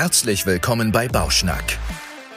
Herzlich 0.00 0.46
willkommen 0.46 0.92
bei 0.92 1.08
Bauschnack, 1.08 1.76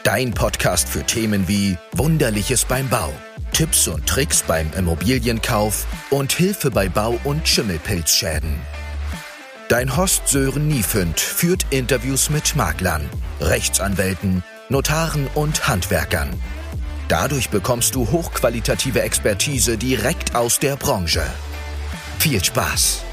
dein 0.02 0.32
Podcast 0.34 0.90
für 0.90 1.04
Themen 1.04 1.48
wie 1.48 1.78
Wunderliches 1.92 2.66
beim 2.66 2.90
Bau, 2.90 3.14
Tipps 3.52 3.88
und 3.88 4.08
Tricks 4.08 4.42
beim 4.42 4.74
Immobilienkauf 4.76 5.86
und 6.10 6.32
Hilfe 6.32 6.72
bei 6.72 6.90
Bau- 6.90 7.20
und 7.24 7.48
Schimmelpilzschäden. 7.48 8.60
Dein 9.70 9.96
Host 9.96 10.28
Sören 10.28 10.70
Niefünd 10.70 11.20
führt 11.20 11.68
Interviews 11.70 12.32
mit 12.32 12.56
Maklern, 12.56 13.08
Rechtsanwälten, 13.40 14.44
Notaren 14.70 15.28
und 15.36 15.68
Handwerkern. 15.68 16.32
Dadurch 17.10 17.52
bekommst 17.52 17.94
du 17.94 18.10
hochqualitative 18.10 19.04
Expertise 19.04 19.78
direkt 19.78 20.34
aus 20.34 20.58
der 20.58 20.78
Branche. 20.78 21.22
Viel 22.18 22.44
Spaß! 22.44 23.04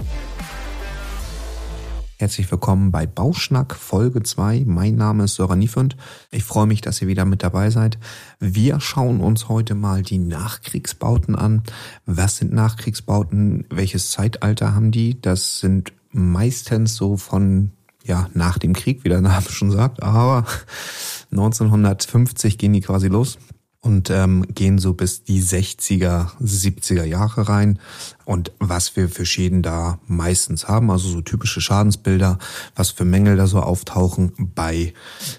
Herzlich 2.21 2.51
willkommen 2.51 2.91
bei 2.91 3.07
Bauschnack 3.07 3.77
Folge 3.77 4.25
2. 4.25 4.65
Mein 4.67 4.97
Name 4.97 5.23
ist 5.23 5.37
Sören 5.37 5.61
Niefund. 5.61 5.97
Ich 6.33 6.43
freue 6.43 6.67
mich, 6.67 6.81
dass 6.81 7.01
ihr 7.01 7.07
wieder 7.07 7.25
mit 7.25 7.45
dabei 7.45 7.71
seid. 7.71 7.97
Wir 8.41 8.81
schauen 8.81 9.21
uns 9.21 9.49
heute 9.49 9.77
mal 9.77 10.03
die 10.03 10.19
Nachkriegsbauten 10.19 11.37
an. 11.37 11.63
Was 12.07 12.39
sind 12.39 12.53
Nachkriegsbauten? 12.53 13.67
Welches 13.71 14.11
Zeitalter 14.11 14.75
haben 14.75 14.91
die? 14.91 15.23
Das 15.23 15.61
sind 15.61 15.93
meistens 16.11 16.97
so 16.97 17.17
von 17.17 17.71
ja, 18.05 18.29
nach 18.35 18.59
dem 18.59 18.73
Krieg, 18.73 19.05
wie 19.05 19.11
der 19.11 19.21
Name 19.21 19.49
schon 19.49 19.71
sagt, 19.71 20.03
aber 20.03 20.45
1950 21.31 22.59
gehen 22.59 22.73
die 22.73 22.81
quasi 22.81 23.07
los 23.07 23.39
und 23.81 24.11
ähm, 24.11 24.45
gehen 24.55 24.79
so 24.79 24.93
bis 24.93 25.23
die 25.23 25.41
60er, 25.41 26.31
70er 26.43 27.05
Jahre 27.05 27.49
rein. 27.49 27.79
Und 28.25 28.53
was 28.59 28.97
wir 28.97 29.09
für 29.09 29.25
Schäden 29.25 29.63
da 29.63 30.01
meistens 30.07 30.67
haben, 30.67 30.91
also 30.91 31.09
so 31.09 31.21
typische 31.21 31.61
Schadensbilder, 31.61 32.39
was 32.75 32.91
für 32.91 33.05
Mängel 33.05 33.37
da 33.37 33.47
so 33.47 33.61
auftauchen 33.61 34.33
bei 34.37 34.93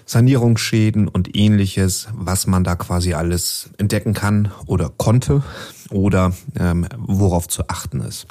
Sanierungsschäden 0.06 1.06
und 1.06 1.36
ähnliches, 1.36 2.08
was 2.14 2.46
man 2.46 2.64
da 2.64 2.76
quasi 2.76 3.12
alles 3.12 3.70
entdecken 3.76 4.14
kann 4.14 4.50
oder 4.66 4.88
konnte 4.88 5.42
oder 5.90 6.32
ähm, 6.58 6.86
worauf 6.96 7.46
zu 7.46 7.68
achten 7.68 8.00
ist. 8.00 8.26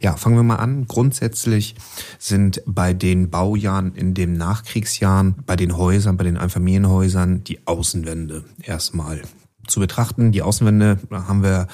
Ja, 0.00 0.16
fangen 0.16 0.36
wir 0.36 0.42
mal 0.42 0.56
an. 0.56 0.86
Grundsätzlich 0.86 1.74
sind 2.18 2.62
bei 2.66 2.94
den 2.94 3.30
Baujahren 3.30 3.94
in 3.94 4.14
den 4.14 4.34
Nachkriegsjahren, 4.34 5.34
bei 5.44 5.56
den 5.56 5.76
Häusern, 5.76 6.16
bei 6.16 6.24
den 6.24 6.38
Einfamilienhäusern 6.38 7.44
die 7.44 7.66
Außenwände 7.66 8.44
erstmal 8.62 9.22
zu 9.70 9.80
betrachten. 9.80 10.32
Die 10.32 10.42
Außenwände 10.42 10.98
haben 11.10 11.42
wir 11.42 11.68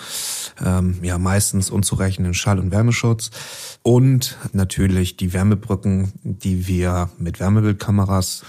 ähm, 0.64 0.98
ja 1.02 1.18
meistens 1.18 1.70
unzureichenden 1.70 2.34
Schall- 2.34 2.58
und 2.58 2.70
Wärmeschutz 2.70 3.30
und 3.82 4.36
natürlich 4.52 5.16
die 5.16 5.32
Wärmebrücken, 5.32 6.12
die 6.22 6.66
wir 6.66 7.10
mit 7.18 7.40
Wärmebildkameras 7.40 8.42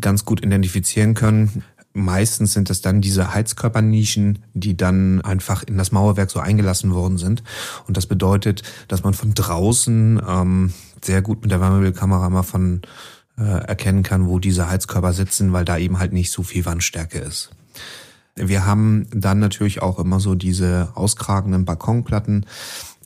ganz 0.00 0.24
gut 0.24 0.44
identifizieren 0.44 1.14
können. 1.14 1.62
Meistens 1.94 2.52
sind 2.52 2.70
es 2.70 2.80
dann 2.80 3.00
diese 3.00 3.34
Heizkörpernischen, 3.34 4.40
die 4.54 4.76
dann 4.76 5.20
einfach 5.22 5.64
in 5.64 5.78
das 5.78 5.90
Mauerwerk 5.90 6.30
so 6.30 6.38
eingelassen 6.38 6.94
worden 6.94 7.18
sind. 7.18 7.42
Und 7.88 7.96
das 7.96 8.06
bedeutet, 8.06 8.62
dass 8.86 9.02
man 9.02 9.14
von 9.14 9.34
draußen 9.34 10.20
ähm, 10.26 10.72
sehr 11.02 11.22
gut 11.22 11.42
mit 11.42 11.50
der 11.50 11.60
Wärmebildkamera 11.60 12.30
mal 12.30 12.42
von 12.42 12.82
äh, 13.38 13.42
erkennen 13.42 14.02
kann, 14.02 14.28
wo 14.28 14.38
diese 14.38 14.68
Heizkörper 14.68 15.12
sitzen, 15.12 15.52
weil 15.52 15.64
da 15.64 15.78
eben 15.78 15.98
halt 15.98 16.12
nicht 16.12 16.30
so 16.30 16.42
viel 16.42 16.64
Wandstärke 16.66 17.18
ist. 17.18 17.50
Wir 18.40 18.66
haben 18.66 19.06
dann 19.10 19.38
natürlich 19.38 19.82
auch 19.82 19.98
immer 19.98 20.20
so 20.20 20.34
diese 20.34 20.88
auskragenden 20.94 21.64
Balkonplatten. 21.64 22.46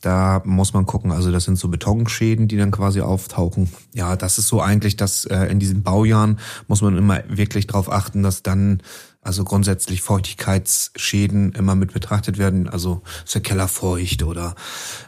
Da 0.00 0.42
muss 0.44 0.72
man 0.74 0.84
gucken, 0.84 1.12
also 1.12 1.30
das 1.30 1.44
sind 1.44 1.58
so 1.58 1.68
Betonschäden, 1.68 2.48
die 2.48 2.56
dann 2.56 2.72
quasi 2.72 3.00
auftauchen. 3.00 3.70
Ja, 3.94 4.16
das 4.16 4.36
ist 4.36 4.48
so 4.48 4.60
eigentlich, 4.60 4.96
dass 4.96 5.24
äh, 5.26 5.46
in 5.46 5.60
diesen 5.60 5.84
Baujahren 5.84 6.40
muss 6.66 6.82
man 6.82 6.98
immer 6.98 7.22
wirklich 7.28 7.68
darauf 7.68 7.90
achten, 7.90 8.24
dass 8.24 8.42
dann 8.42 8.82
also 9.22 9.44
grundsätzlich 9.44 10.02
Feuchtigkeitsschäden 10.02 11.52
immer 11.52 11.76
mit 11.76 11.92
betrachtet 11.92 12.38
werden. 12.38 12.68
Also 12.68 13.02
ist 13.24 13.34
der 13.34 13.42
Keller 13.42 13.68
feucht 13.68 14.24
oder 14.24 14.56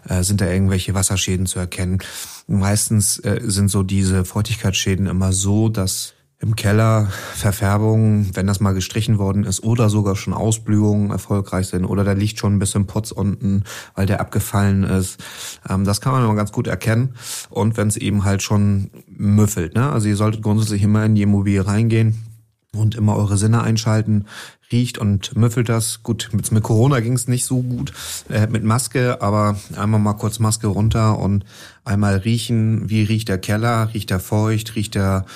äh, 0.08 0.22
sind 0.22 0.40
da 0.40 0.48
irgendwelche 0.48 0.94
Wasserschäden 0.94 1.46
zu 1.46 1.58
erkennen. 1.58 1.98
Meistens 2.46 3.18
äh, 3.18 3.40
sind 3.42 3.68
so 3.68 3.82
diese 3.82 4.24
Feuchtigkeitsschäden 4.24 5.06
immer 5.06 5.32
so, 5.32 5.68
dass 5.68 6.14
im 6.44 6.56
Keller 6.56 7.08
Verfärbungen, 7.34 8.30
wenn 8.34 8.46
das 8.46 8.60
mal 8.60 8.74
gestrichen 8.74 9.18
worden 9.18 9.44
ist 9.44 9.64
oder 9.64 9.88
sogar 9.88 10.14
schon 10.14 10.34
Ausblühungen 10.34 11.10
erfolgreich 11.10 11.68
sind 11.68 11.86
oder 11.86 12.04
da 12.04 12.12
liegt 12.12 12.38
schon 12.38 12.54
ein 12.54 12.58
bisschen 12.58 12.86
Putz 12.86 13.12
unten, 13.12 13.64
weil 13.94 14.06
der 14.06 14.20
abgefallen 14.20 14.84
ist. 14.84 15.22
Ähm, 15.68 15.84
das 15.84 16.02
kann 16.02 16.12
man 16.12 16.22
immer 16.22 16.34
ganz 16.34 16.52
gut 16.52 16.66
erkennen. 16.66 17.14
Und 17.48 17.78
wenn 17.78 17.88
es 17.88 17.96
eben 17.96 18.24
halt 18.24 18.42
schon 18.42 18.90
müffelt, 19.08 19.74
ne? 19.74 19.90
Also 19.90 20.08
ihr 20.08 20.16
solltet 20.16 20.42
grundsätzlich 20.42 20.82
immer 20.82 21.04
in 21.06 21.14
die 21.14 21.22
Immobilie 21.22 21.66
reingehen 21.66 22.33
und 22.74 22.94
immer 22.94 23.16
eure 23.16 23.36
Sinne 23.36 23.62
einschalten, 23.62 24.26
riecht 24.72 24.98
und 24.98 25.36
müffelt 25.36 25.68
das. 25.68 26.02
Gut, 26.02 26.30
mit, 26.32 26.50
mit 26.50 26.62
Corona 26.62 27.00
ging 27.00 27.14
es 27.14 27.28
nicht 27.28 27.44
so 27.44 27.62
gut 27.62 27.92
äh, 28.28 28.46
mit 28.46 28.64
Maske, 28.64 29.20
aber 29.20 29.56
einmal 29.76 30.00
mal 30.00 30.14
kurz 30.14 30.38
Maske 30.38 30.66
runter 30.66 31.18
und 31.18 31.44
einmal 31.84 32.16
riechen, 32.16 32.90
wie 32.90 33.02
riecht 33.02 33.28
der 33.28 33.38
Keller, 33.38 33.90
riecht 33.94 34.10
er 34.10 34.20
feucht, 34.20 34.74
riecht 34.74 34.96
er 34.96 35.26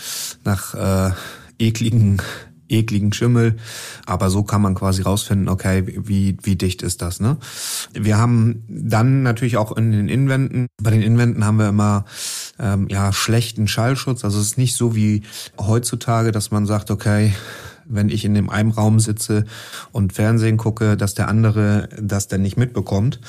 nach 0.44 0.74
äh, 0.74 1.10
ekligen 1.58 2.22
ekligen 2.68 3.12
Schimmel, 3.12 3.56
aber 4.06 4.30
so 4.30 4.42
kann 4.42 4.62
man 4.62 4.74
quasi 4.74 5.02
rausfinden, 5.02 5.48
okay, 5.48 5.84
wie, 5.86 6.36
wie 6.42 6.56
dicht 6.56 6.82
ist 6.82 7.02
das, 7.02 7.20
ne? 7.20 7.36
Wir 7.92 8.18
haben 8.18 8.64
dann 8.68 9.22
natürlich 9.22 9.56
auch 9.56 9.76
in 9.76 9.92
den 9.92 10.08
Inwänden, 10.08 10.66
bei 10.82 10.90
den 10.90 11.02
Inwänden 11.02 11.44
haben 11.44 11.58
wir 11.58 11.68
immer 11.68 12.04
ähm, 12.58 12.88
ja 12.88 13.12
schlechten 13.12 13.68
Schallschutz, 13.68 14.24
also 14.24 14.38
es 14.38 14.46
ist 14.46 14.58
nicht 14.58 14.76
so 14.76 14.94
wie 14.94 15.22
heutzutage, 15.58 16.32
dass 16.32 16.50
man 16.50 16.66
sagt, 16.66 16.90
okay, 16.90 17.32
wenn 17.88 18.08
ich 18.08 18.24
in 18.24 18.34
dem 18.34 18.50
einen 18.50 18.70
Raum 18.70 19.00
sitze 19.00 19.44
und 19.92 20.12
Fernsehen 20.12 20.56
gucke, 20.56 20.96
dass 20.96 21.14
der 21.14 21.28
andere 21.28 21.88
das 22.00 22.28
dann 22.28 22.42
nicht 22.42 22.56
mitbekommt. 22.56 23.20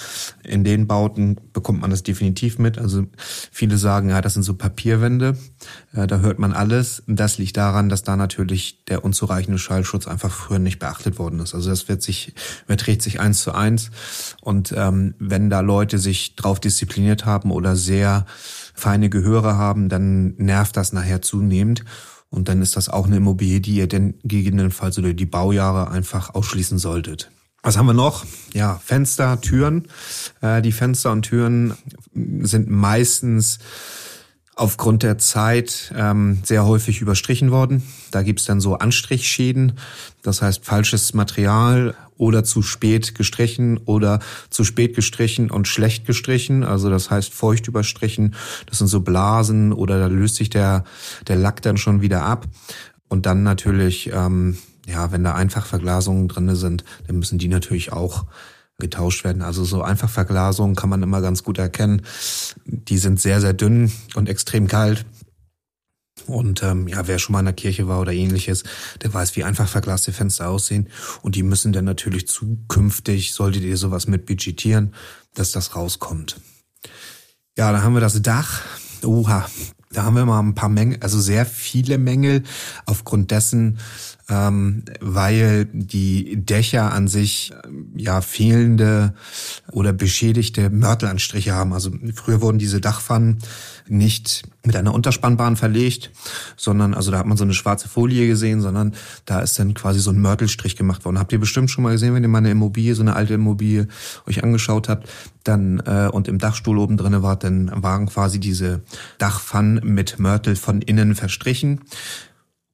In 0.43 0.63
den 0.63 0.87
Bauten 0.87 1.37
bekommt 1.53 1.81
man 1.81 1.89
das 1.89 2.03
definitiv 2.03 2.59
mit. 2.59 2.77
Also 2.77 3.05
viele 3.51 3.77
sagen, 3.77 4.09
ja, 4.09 4.21
das 4.21 4.33
sind 4.33 4.43
so 4.43 4.53
Papierwände, 4.53 5.37
äh, 5.93 6.07
da 6.07 6.19
hört 6.19 6.39
man 6.39 6.53
alles. 6.53 7.03
Das 7.07 7.37
liegt 7.37 7.57
daran, 7.57 7.89
dass 7.89 8.03
da 8.03 8.15
natürlich 8.15 8.83
der 8.85 9.03
unzureichende 9.03 9.59
Schallschutz 9.59 10.07
einfach 10.07 10.31
früher 10.31 10.59
nicht 10.59 10.79
beachtet 10.79 11.19
worden 11.19 11.39
ist. 11.39 11.55
Also 11.55 11.69
das 11.69 11.87
wird 11.87 12.01
sich, 12.01 12.33
überträgt 12.65 13.01
sich 13.01 13.19
eins 13.19 13.41
zu 13.41 13.53
eins. 13.53 13.91
Und 14.41 14.73
ähm, 14.75 15.15
wenn 15.19 15.49
da 15.49 15.61
Leute 15.61 15.97
sich 15.97 16.35
drauf 16.35 16.59
diszipliniert 16.59 17.25
haben 17.25 17.51
oder 17.51 17.75
sehr 17.75 18.25
feine 18.73 19.09
Gehöre 19.09 19.57
haben, 19.57 19.89
dann 19.89 20.35
nervt 20.37 20.77
das 20.77 20.93
nachher 20.93 21.21
zunehmend. 21.21 21.83
Und 22.29 22.47
dann 22.47 22.62
ist 22.62 22.75
das 22.75 22.90
auch 22.90 23.07
eine 23.07 23.17
Immobilie, 23.17 23.59
die 23.59 23.75
ihr 23.75 23.88
denn 23.88 24.16
gegebenenfalls 24.23 24.97
oder 25.00 25.13
die 25.13 25.25
Baujahre 25.25 25.90
einfach 25.90 26.35
ausschließen 26.35 26.78
solltet. 26.78 27.31
Was 27.62 27.78
haben 27.78 27.88
wir 27.88 27.94
noch? 27.94 28.25
Ja, 28.53 28.79
Fenster, 28.84 29.41
Türen. 29.41 29.88
Äh, 30.41 30.62
die 30.62 30.72
Fenster 30.72 31.12
und 31.12 31.23
Türen 31.23 31.73
sind 32.13 32.69
meistens 32.69 33.59
aufgrund 34.56 35.03
der 35.03 35.18
Zeit 35.18 35.94
ähm, 35.95 36.41
sehr 36.44 36.66
häufig 36.66 37.01
überstrichen 37.01 37.51
worden. 37.51 37.84
Da 38.12 38.23
gibt's 38.23 38.45
dann 38.45 38.59
so 38.59 38.75
Anstrichschäden, 38.78 39.73
das 40.22 40.41
heißt 40.41 40.66
falsches 40.66 41.13
Material 41.13 41.95
oder 42.19 42.44
zu 42.44 42.62
spät 42.62 43.16
gestrichen 43.16 43.78
oder 43.78 44.19
zu 44.50 44.63
spät 44.63 44.96
gestrichen 44.96 45.50
und 45.50 45.68
schlecht 45.68 46.06
gestrichen. 46.06 46.63
Also 46.63 46.90
das 46.90 47.09
heißt 47.09 47.34
feucht 47.34 47.68
überstrichen. 47.68 48.35
Das 48.68 48.78
sind 48.78 48.88
so 48.88 49.00
Blasen 49.00 49.74
oder 49.74 50.00
da 50.00 50.07
löst 50.07 50.35
sich 50.35 50.50
der, 50.50 50.84
der 51.28 51.38
Lack 51.38 51.62
dann 51.62 51.78
schon 51.78 52.02
wieder 52.02 52.24
ab. 52.24 52.46
Und 53.07 53.25
dann 53.25 53.41
natürlich, 53.41 54.12
ähm, 54.13 54.57
ja, 54.85 55.12
wenn 55.12 55.24
da 55.24 55.34
Einfachverglasungen 55.34 56.28
drinne 56.28 56.56
sind, 56.56 56.84
dann 57.07 57.18
müssen 57.18 57.40
die 57.40 57.47
natürlich 57.47 57.94
auch 57.94 58.25
getauscht 58.78 59.24
werden. 59.24 59.41
Also 59.41 59.63
so 59.63 59.81
Einfachverglasungen 59.81 60.75
kann 60.75 60.90
man 60.90 61.01
immer 61.01 61.22
ganz 61.22 61.44
gut 61.44 61.57
erkennen. 61.57 62.01
Die 62.66 62.97
sind 62.97 63.19
sehr, 63.19 63.40
sehr 63.40 63.53
dünn 63.53 63.91
und 64.16 64.28
extrem 64.28 64.68
kalt. 64.68 65.06
Und 66.29 66.63
ähm, 66.63 66.87
ja, 66.87 67.07
wer 67.07 67.19
schon 67.19 67.33
mal 67.33 67.39
in 67.39 67.45
der 67.45 67.53
Kirche 67.53 67.87
war 67.87 67.99
oder 67.99 68.13
ähnliches, 68.13 68.63
der 69.01 69.13
weiß, 69.13 69.35
wie 69.35 69.43
einfach 69.43 69.67
verglaste 69.67 70.13
Fenster 70.13 70.49
aussehen. 70.49 70.89
Und 71.21 71.35
die 71.35 71.43
müssen 71.43 71.73
dann 71.73 71.85
natürlich 71.85 72.27
zukünftig, 72.27 73.33
solltet 73.33 73.63
ihr 73.63 73.77
sowas 73.77 74.07
mit 74.07 74.25
budgetieren, 74.25 74.93
dass 75.33 75.51
das 75.51 75.75
rauskommt. 75.75 76.39
Ja, 77.57 77.71
dann 77.71 77.83
haben 77.83 77.93
wir 77.93 78.01
das 78.01 78.21
Dach. 78.21 78.61
Oha, 79.03 79.45
da 79.91 80.03
haben 80.03 80.15
wir 80.15 80.25
mal 80.25 80.39
ein 80.39 80.53
paar 80.53 80.69
Mängel, 80.69 80.99
also 81.01 81.19
sehr 81.19 81.45
viele 81.47 81.97
Mängel 81.97 82.43
aufgrund 82.85 83.31
dessen, 83.31 83.79
ähm, 84.29 84.83
weil 84.99 85.65
die 85.73 86.45
Dächer 86.45 86.93
an 86.93 87.07
sich 87.07 87.53
ähm, 87.65 87.91
ja 87.95 88.21
fehlende 88.21 89.15
oder 89.71 89.91
beschädigte 89.91 90.69
Mörtelanstriche 90.69 91.53
haben. 91.53 91.73
Also 91.73 91.91
früher 92.13 92.41
wurden 92.41 92.59
diese 92.59 92.79
Dachpfannen 92.79 93.39
nicht 93.89 94.44
mit 94.63 94.75
einer 94.75 94.94
Unterspannbahn 94.94 95.56
verlegt, 95.56 96.12
sondern, 96.56 96.94
also 96.94 97.12
da 97.12 97.19
hat 97.19 97.25
man 97.25 97.38
so 97.38 97.44
eine 97.44 97.53
schwarze 97.53 97.88
Folie 97.88 98.27
gesehen, 98.27 98.62
sondern 98.62 98.94
da 99.25 99.39
ist 99.39 99.57
dann 99.57 99.74
quasi 99.74 100.00
so 100.00 100.12
ein 100.12 100.19
Mörtelstrich 100.19 100.75
gemacht 100.75 101.06
worden. 101.06 101.19
Habt 101.19 101.31
ihr 101.31 101.39
bestimmt 101.39 101.71
schon 101.71 101.83
mal 101.83 101.91
gesehen, 101.91 102.13
wenn 102.13 102.24
ihr 102.24 102.30
mal 102.30 102.39
eine 102.39 102.51
Immobilie, 102.51 102.95
so 102.95 103.01
eine 103.01 103.15
alte 103.15 103.36
Immobilie 103.36 103.88
euch 104.27 104.44
angeschaut 104.44 104.89
habt, 104.89 105.09
dann 105.44 105.80
äh, 105.86 106.09
und 106.12 106.27
im 106.27 106.38
Dachstuhl 106.38 106.77
oben 106.77 106.97
drinne 106.97 107.24
wart, 107.24 107.44
dann 107.44 107.71
waren 107.83 108.07
quasi 108.07 108.39
diese 108.39 108.81
Dachpfannen 109.18 109.81
mit 109.83 110.19
Mörtel 110.19 110.56
von 110.56 110.81
innen 110.81 111.15
verstrichen. 111.15 111.81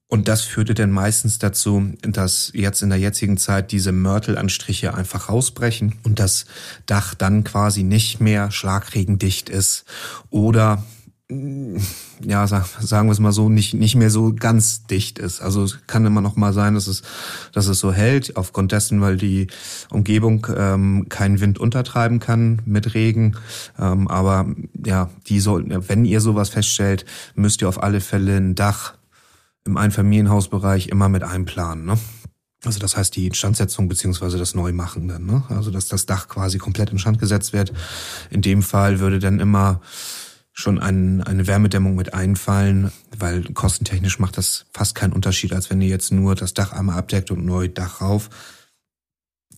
Und 0.08 0.28
das 0.28 0.42
führte 0.42 0.74
dann 0.74 0.92
meistens 0.92 1.38
dazu, 1.38 1.92
dass 2.02 2.52
jetzt 2.54 2.80
in 2.82 2.90
der 2.90 2.98
jetzigen 2.98 3.38
Zeit 3.38 3.72
diese 3.72 3.90
Mörtelanstriche 3.90 4.94
einfach 4.94 5.28
rausbrechen 5.28 5.94
und 6.04 6.20
das 6.20 6.46
Dach 6.86 7.14
dann 7.14 7.42
quasi 7.42 7.82
nicht 7.82 8.20
mehr 8.20 8.52
schlagregendicht 8.52 9.48
ist 9.48 9.84
oder 10.30 10.84
ja, 11.28 12.46
sagen 12.46 13.08
wir 13.08 13.12
es 13.12 13.18
mal 13.18 13.32
so, 13.32 13.48
nicht, 13.48 13.74
nicht 13.74 13.96
mehr 13.96 14.10
so 14.10 14.32
ganz 14.32 14.86
dicht 14.86 15.18
ist. 15.18 15.40
Also 15.40 15.64
es 15.64 15.78
kann 15.88 16.06
immer 16.06 16.20
noch 16.20 16.36
mal 16.36 16.52
sein, 16.52 16.74
dass 16.74 16.86
es, 16.86 17.02
dass 17.52 17.66
es 17.66 17.80
so 17.80 17.92
hält, 17.92 18.36
aufgrund 18.36 18.70
dessen, 18.70 19.00
weil 19.00 19.16
die 19.16 19.48
Umgebung 19.90 20.46
ähm, 20.56 21.06
keinen 21.08 21.40
Wind 21.40 21.58
untertreiben 21.58 22.20
kann 22.20 22.62
mit 22.64 22.94
Regen. 22.94 23.36
Ähm, 23.76 24.06
aber 24.06 24.46
ja, 24.84 25.10
die 25.26 25.40
sollten, 25.40 25.88
wenn 25.88 26.04
ihr 26.04 26.20
sowas 26.20 26.50
feststellt, 26.50 27.04
müsst 27.34 27.60
ihr 27.60 27.68
auf 27.68 27.82
alle 27.82 28.00
Fälle 28.00 28.36
ein 28.36 28.54
Dach 28.54 28.94
im 29.64 29.76
Einfamilienhausbereich 29.76 30.88
immer 30.88 31.08
mit 31.08 31.24
einplanen. 31.24 31.86
Ne? 31.86 31.98
Also 32.64 32.78
das 32.78 32.96
heißt 32.96 33.16
die 33.16 33.26
Instandsetzung 33.26 33.88
beziehungsweise 33.88 34.38
das 34.38 34.54
Neumachen 34.54 35.08
dann. 35.08 35.26
Ne? 35.26 35.42
Also 35.48 35.72
dass 35.72 35.88
das 35.88 36.06
Dach 36.06 36.28
quasi 36.28 36.58
komplett 36.58 36.90
instand 36.90 37.18
gesetzt 37.18 37.52
wird. 37.52 37.72
In 38.30 38.42
dem 38.42 38.62
Fall 38.62 39.00
würde 39.00 39.18
dann 39.18 39.40
immer 39.40 39.80
schon 40.58 40.78
ein, 40.78 41.22
eine 41.22 41.46
Wärmedämmung 41.46 41.94
mit 41.96 42.14
einfallen, 42.14 42.90
weil 43.16 43.42
kostentechnisch 43.52 44.18
macht 44.18 44.38
das 44.38 44.64
fast 44.72 44.94
keinen 44.94 45.12
Unterschied, 45.12 45.52
als 45.52 45.68
wenn 45.68 45.82
ihr 45.82 45.88
jetzt 45.88 46.12
nur 46.12 46.34
das 46.34 46.54
Dach 46.54 46.72
einmal 46.72 46.98
abdeckt 46.98 47.30
und 47.30 47.44
neu 47.44 47.68
Dach 47.68 48.00
rauf. 48.00 48.30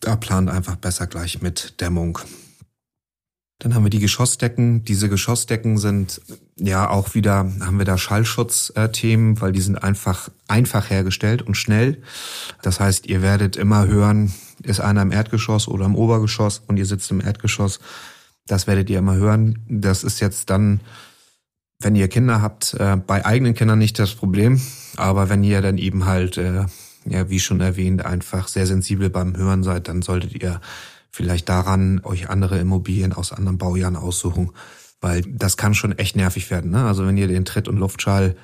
Da 0.00 0.16
plant 0.16 0.50
einfach 0.50 0.74
besser 0.74 1.06
gleich 1.06 1.40
mit 1.40 1.80
Dämmung. 1.80 2.18
Dann 3.60 3.74
haben 3.74 3.84
wir 3.84 3.90
die 3.90 4.00
Geschossdecken. 4.00 4.84
Diese 4.84 5.08
Geschossdecken 5.08 5.78
sind 5.78 6.20
ja 6.56 6.90
auch 6.90 7.14
wieder, 7.14 7.48
haben 7.60 7.78
wir 7.78 7.84
da 7.84 7.96
Schallschutzthemen, 7.96 9.40
weil 9.40 9.52
die 9.52 9.60
sind 9.60 9.76
einfach 9.76 10.30
einfach 10.48 10.90
hergestellt 10.90 11.42
und 11.42 11.54
schnell. 11.54 12.02
Das 12.62 12.80
heißt, 12.80 13.06
ihr 13.06 13.22
werdet 13.22 13.54
immer 13.54 13.86
hören, 13.86 14.32
ist 14.64 14.80
einer 14.80 15.02
im 15.02 15.12
Erdgeschoss 15.12 15.68
oder 15.68 15.86
im 15.86 15.94
Obergeschoss 15.94 16.60
und 16.66 16.76
ihr 16.76 16.86
sitzt 16.86 17.10
im 17.12 17.20
Erdgeschoss 17.20 17.78
das 18.48 18.66
werdet 18.66 18.90
ihr 18.90 18.98
immer 18.98 19.14
hören. 19.14 19.58
Das 19.68 20.02
ist 20.02 20.20
jetzt 20.20 20.50
dann, 20.50 20.80
wenn 21.78 21.94
ihr 21.94 22.08
Kinder 22.08 22.42
habt, 22.42 22.74
äh, 22.74 22.96
bei 22.96 23.24
eigenen 23.24 23.54
Kindern 23.54 23.78
nicht 23.78 23.98
das 23.98 24.14
Problem. 24.14 24.60
Aber 24.96 25.28
wenn 25.28 25.44
ihr 25.44 25.62
dann 25.62 25.78
eben 25.78 26.06
halt, 26.06 26.36
äh, 26.38 26.64
ja, 27.04 27.30
wie 27.30 27.40
schon 27.40 27.60
erwähnt, 27.60 28.04
einfach 28.04 28.48
sehr 28.48 28.66
sensibel 28.66 29.10
beim 29.10 29.36
Hören 29.36 29.62
seid, 29.62 29.88
dann 29.88 30.02
solltet 30.02 30.42
ihr 30.42 30.60
vielleicht 31.10 31.48
daran 31.48 32.00
euch 32.04 32.28
andere 32.30 32.58
Immobilien 32.58 33.12
aus 33.12 33.32
anderen 33.32 33.58
Baujahren 33.58 33.96
aussuchen. 33.96 34.50
Weil 35.00 35.22
das 35.22 35.56
kann 35.56 35.74
schon 35.74 35.96
echt 35.96 36.16
nervig 36.16 36.50
werden. 36.50 36.72
Ne? 36.72 36.84
Also 36.84 37.06
wenn 37.06 37.16
ihr 37.16 37.28
den 37.28 37.44
Tritt- 37.44 37.68
und 37.68 37.78
Luftschall 37.78 38.34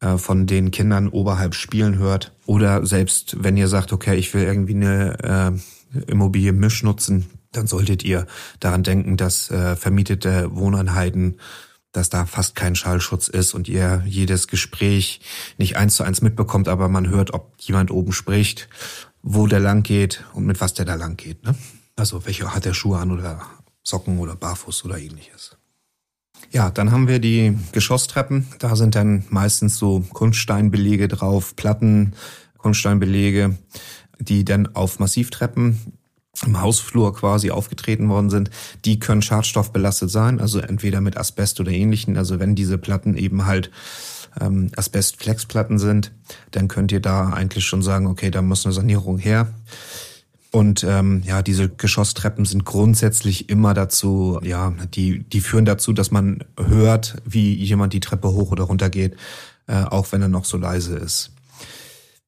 äh, 0.00 0.16
von 0.16 0.46
den 0.46 0.70
Kindern 0.70 1.08
oberhalb 1.08 1.54
spielen 1.54 1.98
hört 1.98 2.32
oder 2.46 2.86
selbst 2.86 3.36
wenn 3.42 3.56
ihr 3.56 3.68
sagt, 3.68 3.92
okay, 3.92 4.16
ich 4.16 4.32
will 4.32 4.44
irgendwie 4.44 4.74
eine 4.74 5.58
äh, 5.94 6.10
Immobilie 6.10 6.52
misch 6.52 6.82
nutzen, 6.82 7.26
dann 7.58 7.66
solltet 7.66 8.04
ihr 8.04 8.26
daran 8.60 8.82
denken, 8.82 9.16
dass 9.16 9.50
äh, 9.50 9.76
vermietete 9.76 10.54
Wohneinheiten, 10.54 11.40
dass 11.92 12.08
da 12.08 12.24
fast 12.24 12.54
kein 12.54 12.76
Schallschutz 12.76 13.28
ist 13.28 13.52
und 13.54 13.68
ihr 13.68 14.02
jedes 14.06 14.46
Gespräch 14.46 15.20
nicht 15.56 15.76
eins 15.76 15.96
zu 15.96 16.04
eins 16.04 16.22
mitbekommt, 16.22 16.68
aber 16.68 16.88
man 16.88 17.08
hört, 17.08 17.34
ob 17.34 17.54
jemand 17.58 17.90
oben 17.90 18.12
spricht, 18.12 18.68
wo 19.22 19.46
der 19.46 19.60
lang 19.60 19.82
geht 19.82 20.24
und 20.34 20.46
mit 20.46 20.60
was 20.60 20.74
der 20.74 20.84
da 20.84 20.94
lang 20.94 21.16
geht. 21.16 21.44
Ne? 21.44 21.54
Also 21.96 22.24
welche 22.24 22.54
hat 22.54 22.64
der 22.64 22.74
Schuhe 22.74 22.98
an 22.98 23.10
oder 23.10 23.42
Socken 23.82 24.18
oder 24.18 24.36
Barfuß 24.36 24.84
oder 24.84 24.98
ähnliches. 24.98 25.56
Ja, 26.52 26.70
dann 26.70 26.92
haben 26.92 27.08
wir 27.08 27.18
die 27.18 27.58
Geschosstreppen. 27.72 28.46
Da 28.60 28.76
sind 28.76 28.94
dann 28.94 29.24
meistens 29.30 29.76
so 29.76 30.00
Kunststeinbelege 30.12 31.08
drauf, 31.08 31.56
Platten, 31.56 32.14
Kunststeinbelege, 32.58 33.58
die 34.20 34.44
dann 34.44 34.74
auf 34.74 35.00
Massivtreppen 35.00 35.97
im 36.46 36.60
Hausflur 36.60 37.14
quasi 37.14 37.50
aufgetreten 37.50 38.08
worden 38.08 38.30
sind, 38.30 38.50
die 38.84 38.98
können 38.98 39.22
schadstoffbelastet 39.22 40.10
sein, 40.10 40.40
also 40.40 40.60
entweder 40.60 41.00
mit 41.00 41.16
Asbest 41.16 41.58
oder 41.60 41.72
ähnlichen. 41.72 42.16
Also 42.16 42.38
wenn 42.38 42.54
diese 42.54 42.78
Platten 42.78 43.16
eben 43.16 43.46
halt 43.46 43.70
ähm, 44.40 44.70
Asbestflexplatten 44.76 45.78
sind, 45.78 46.12
dann 46.50 46.68
könnt 46.68 46.92
ihr 46.92 47.00
da 47.00 47.30
eigentlich 47.30 47.64
schon 47.64 47.82
sagen, 47.82 48.06
okay, 48.06 48.30
da 48.30 48.42
muss 48.42 48.64
eine 48.64 48.72
Sanierung 48.72 49.18
her. 49.18 49.52
Und 50.50 50.82
ähm, 50.84 51.22
ja, 51.26 51.42
diese 51.42 51.68
Geschosstreppen 51.68 52.44
sind 52.46 52.64
grundsätzlich 52.64 53.50
immer 53.50 53.74
dazu, 53.74 54.40
ja, 54.42 54.72
die, 54.94 55.22
die 55.24 55.40
führen 55.40 55.66
dazu, 55.66 55.92
dass 55.92 56.10
man 56.10 56.44
hört, 56.58 57.16
wie 57.26 57.54
jemand 57.54 57.92
die 57.92 58.00
Treppe 58.00 58.28
hoch 58.28 58.50
oder 58.50 58.64
runter 58.64 58.88
geht, 58.88 59.16
äh, 59.66 59.82
auch 59.82 60.10
wenn 60.12 60.22
er 60.22 60.28
noch 60.28 60.46
so 60.46 60.56
leise 60.56 60.96
ist. 60.96 61.32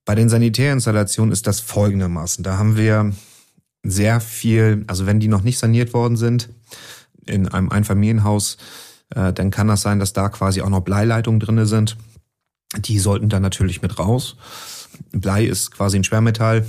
Bei 0.05 0.14
den 0.14 0.29
Sanitärinstallationen 0.29 1.32
ist 1.32 1.47
das 1.47 1.61
folgendermaßen. 1.61 2.44
Da 2.44 2.58
haben 2.58 2.76
wir 2.76 3.12
sehr 3.82 4.20
viel, 4.20 4.84
also 4.86 5.06
wenn 5.06 5.20
die 5.20 5.28
noch 5.28 5.42
nicht 5.42 5.58
saniert 5.58 5.94
worden 5.94 6.16
sind, 6.16 6.50
in 7.26 7.48
einem 7.48 7.70
Einfamilienhaus, 7.70 8.56
äh, 9.14 9.32
dann 9.32 9.50
kann 9.50 9.68
das 9.68 9.82
sein, 9.82 9.98
dass 9.98 10.12
da 10.12 10.28
quasi 10.28 10.62
auch 10.62 10.68
noch 10.68 10.80
Bleileitungen 10.80 11.40
drinne 11.40 11.66
sind. 11.66 11.96
Die 12.76 12.98
sollten 12.98 13.28
dann 13.28 13.42
natürlich 13.42 13.82
mit 13.82 13.98
raus. 13.98 14.36
Blei 15.12 15.44
ist 15.44 15.70
quasi 15.72 15.98
ein 15.98 16.04
Schwermetall, 16.04 16.66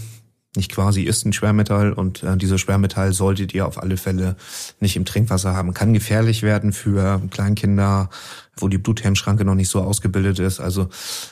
nicht 0.56 0.72
quasi 0.72 1.04
ist 1.04 1.26
ein 1.26 1.32
Schwermetall 1.32 1.94
und 1.94 2.24
äh, 2.24 2.36
dieses 2.36 2.60
Schwermetall 2.60 3.14
solltet 3.14 3.54
ihr 3.54 3.66
auf 3.66 3.82
alle 3.82 3.98
Fälle 3.98 4.36
nicht 4.80 4.98
im 4.98 5.06
Trinkwasser 5.06 5.56
haben. 5.56 5.74
Kann 5.74 5.94
gefährlich 5.94 6.44
werden 6.44 6.74
für 6.74 7.22
Kleinkinder, 7.32 8.10
wo 8.58 8.68
die 8.68 8.78
Bluthemmschranke 8.78 9.46
noch 9.46 9.56
nicht 9.56 9.70
so 9.70 9.82
ausgebildet 9.82 10.40
ist. 10.40 10.60
Also 10.60 10.90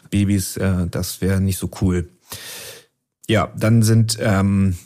Babys, 0.10 0.56
äh, 0.58 0.88
das 0.90 1.20
wäre 1.20 1.42
nicht 1.42 1.58
so 1.58 1.70
cool. 1.82 2.10
Ja, 3.28 3.52
dann 3.58 3.84
sind 3.84 4.18
ähm, 4.22 4.78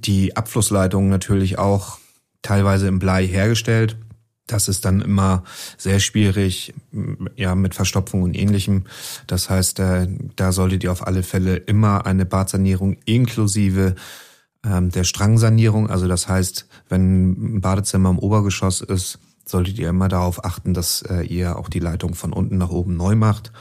die 0.00 0.36
Abflussleitungen 0.36 1.10
natürlich 1.10 1.58
auch 1.58 1.98
teilweise 2.42 2.88
im 2.88 2.98
Blei 2.98 3.26
hergestellt. 3.26 3.96
Das 4.46 4.68
ist 4.68 4.84
dann 4.84 5.00
immer 5.00 5.44
sehr 5.78 6.00
schwierig, 6.00 6.74
ja, 7.36 7.54
mit 7.54 7.74
Verstopfung 7.74 8.22
und 8.22 8.34
ähnlichem. 8.34 8.84
Das 9.26 9.48
heißt, 9.48 9.78
äh, 9.78 10.08
da 10.36 10.52
solltet 10.52 10.84
ihr 10.84 10.92
auf 10.92 11.06
alle 11.06 11.22
Fälle 11.22 11.56
immer 11.56 12.06
eine 12.06 12.26
Badsanierung 12.26 12.96
inklusive 13.04 13.94
ähm, 14.64 14.90
der 14.90 15.04
Strangsanierung. 15.04 15.88
Also 15.88 16.08
das 16.08 16.28
heißt, 16.28 16.66
wenn 16.88 17.56
ein 17.56 17.60
Badezimmer 17.60 18.10
im 18.10 18.18
Obergeschoss 18.18 18.80
ist, 18.80 19.18
solltet 19.44 19.78
ihr 19.78 19.88
immer 19.88 20.08
darauf 20.08 20.44
achten, 20.44 20.74
dass 20.74 21.02
äh, 21.02 21.22
ihr 21.22 21.56
auch 21.56 21.68
die 21.68 21.80
Leitung 21.80 22.14
von 22.14 22.32
unten 22.32 22.58
nach 22.58 22.70
oben 22.70 22.96
neu 22.96 23.14
macht 23.14 23.52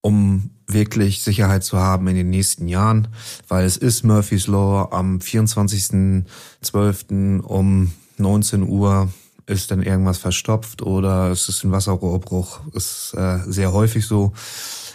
um 0.00 0.50
wirklich 0.66 1.22
Sicherheit 1.22 1.64
zu 1.64 1.78
haben 1.78 2.08
in 2.08 2.16
den 2.16 2.30
nächsten 2.30 2.68
Jahren, 2.68 3.08
weil 3.48 3.64
es 3.64 3.76
ist 3.76 4.04
Murphy's 4.04 4.46
Law 4.46 4.88
am 4.92 5.18
24.12. 5.18 7.40
um 7.40 7.92
19 8.18 8.68
Uhr 8.68 9.10
ist 9.46 9.70
dann 9.70 9.82
irgendwas 9.82 10.18
verstopft 10.18 10.82
oder 10.82 11.30
es 11.30 11.48
ist 11.48 11.64
ein 11.64 11.72
Wasserrohrbruch. 11.72 12.60
Ist 12.74 13.14
äh, 13.16 13.38
sehr 13.46 13.72
häufig 13.72 14.06
so. 14.06 14.32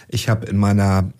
Ich 0.08 0.28
habe 0.28 0.46
in 0.46 0.56
meiner 0.56 1.10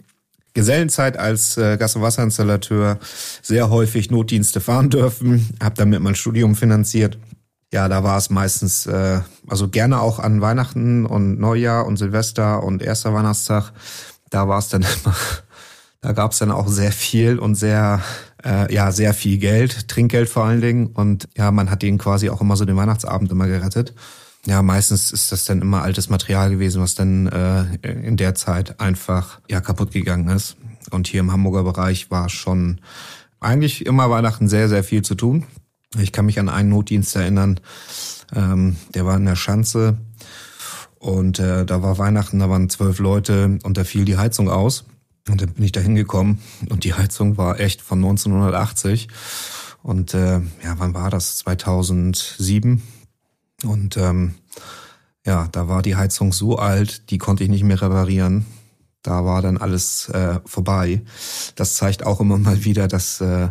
Gesellenzeit 0.53 1.17
als 1.17 1.57
äh, 1.57 1.77
Gas- 1.77 1.97
und 1.97 2.03
Wasserinstallateur 2.03 3.01
sehr 3.43 3.71
häufig 3.71 4.11
Notdienste 4.11 4.61
fahren 4.61 4.89
dürfen, 4.89 5.49
habe 5.61 5.75
damit 5.75 6.01
mein 6.01 6.15
Studium 6.15 6.55
finanziert 6.55 7.19
ja, 7.75 7.89
da 7.89 8.05
war 8.05 8.17
es 8.17 8.31
meistens, 8.31 8.87
äh, 8.87 9.21
also 9.49 9.69
gerne 9.69 10.01
auch 10.01 10.21
an 10.21 10.41
Weihnachten 10.41 11.05
und 11.05 11.41
Neujahr 11.41 11.87
und 11.87 11.97
Silvester 11.97 12.63
und 12.63 12.83
erster 12.83 13.13
Weihnachtstag. 13.13 13.73
Da 14.31 14.47
war 14.47 14.61
es 14.61 14.69
dann 14.69 14.83
immer, 15.05 15.17
da 16.01 16.13
gab 16.13 16.31
es 16.31 16.39
dann 16.39 16.53
auch 16.53 16.69
sehr 16.69 16.93
viel 16.93 17.37
und 17.37 17.57
sehr, 17.57 18.01
äh, 18.45 18.73
ja, 18.73 18.93
sehr 18.93 19.13
viel 19.13 19.39
Geld, 19.39 19.89
Trinkgeld 19.89 20.29
vor 20.29 20.45
allen 20.45 20.61
Dingen. 20.61 20.87
Und 20.87 21.29
ja, 21.37 21.51
man 21.51 21.69
hat 21.69 21.83
denen 21.83 21.99
quasi 21.99 22.31
auch 22.31 22.41
immer 22.41 22.55
so 22.55 22.65
den 22.65 22.77
Weihnachtsabend 22.77 23.33
immer 23.33 23.49
gerettet. 23.49 23.93
Ja, 24.47 24.63
meistens 24.63 25.11
ist 25.11 25.33
das 25.33 25.45
dann 25.45 25.61
immer 25.61 25.83
altes 25.83 26.09
Material 26.09 26.51
gewesen, 26.51 26.81
was 26.81 26.95
dann 26.95 27.27
äh, 27.27 27.65
in 27.83 28.17
der 28.17 28.37
Zeit 28.37 28.79
einfach 28.79 29.41
ja 29.51 29.61
kaputt 29.61 29.91
gegangen 29.91 30.29
ist. 30.29 30.57
Und 30.93 31.09
hier 31.09 31.19
im 31.19 31.33
Hamburger 31.33 31.65
Bereich 31.65 32.09
war 32.13 32.29
schon 32.29 32.81
eigentlich 33.41 33.85
immer 33.85 34.11
Weihnachten 34.11 34.49
sehr, 34.49 34.69
sehr 34.69 34.85
viel 34.85 35.03
zu 35.03 35.17
tun. 35.17 35.45
Ich 35.99 36.13
kann 36.13 36.27
mich 36.27 36.39
an 36.39 36.49
einen 36.49 36.71
Notdienst 36.71 37.15
erinnern, 37.17 37.61
ähm, 38.35 38.77
der 38.95 39.07
war 39.07 39.17
in 39.17 39.27
der 39.27 39.37
Schanze 39.37 39.99
und 40.99 41.39
äh, 41.39 41.67
da 41.67 41.83
war 41.83 41.99
Weihnachten, 41.99 42.39
da 42.39 42.49
waren 42.49 42.71
zwölf 42.71 42.99
Leute 42.99 43.59
und 43.63 43.77
da 43.77 43.85
fiel 43.85 44.05
die 44.05 44.17
Heizung 44.17 44.49
aus. 44.49 44.85
Und 45.29 45.41
dann 45.41 45.53
bin 45.53 45.65
ich 45.65 45.73
da 45.73 45.81
hingekommen 45.81 46.39
und 46.69 46.85
die 46.85 46.95
Heizung 46.95 47.37
war 47.37 47.61
echt 47.61 47.81
von 47.83 47.99
1980. 47.99 49.09
Und 49.83 50.15
äh, 50.15 50.41
ja, 50.63 50.75
wann 50.79 50.95
war 50.95 51.11
das? 51.11 51.37
2007. 51.39 52.83
Und 53.65 53.97
ähm, 53.97 54.35
ja, 55.27 55.49
da 55.53 55.69
war 55.69 55.83
die 55.83 55.97
Heizung 55.97 56.33
so 56.33 56.57
alt, 56.57 57.11
die 57.11 57.19
konnte 57.19 57.45
ich 57.45 57.51
nicht 57.51 57.65
mehr 57.65 57.81
reparieren. 57.81 58.47
Da 59.03 59.25
war 59.27 59.43
dann 59.43 59.59
alles 59.59 60.09
äh, 60.09 60.41
vorbei. 60.47 61.03
Das 61.55 61.75
zeigt 61.75 62.05
auch 62.05 62.21
immer 62.21 62.39
mal 62.39 62.65
wieder, 62.65 62.89
dass 62.89 63.21
äh, 63.21 63.51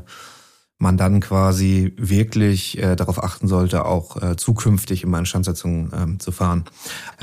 man 0.83 0.97
dann 0.97 1.21
quasi 1.21 1.93
wirklich 1.97 2.77
äh, 2.77 2.95
darauf 2.95 3.23
achten 3.23 3.47
sollte, 3.47 3.85
auch 3.85 4.21
äh, 4.21 4.35
zukünftig 4.35 5.01
immer 5.03 5.17
Instandsetzung 5.17 5.91
ähm, 5.95 6.19
zu 6.19 6.31
fahren. 6.31 6.65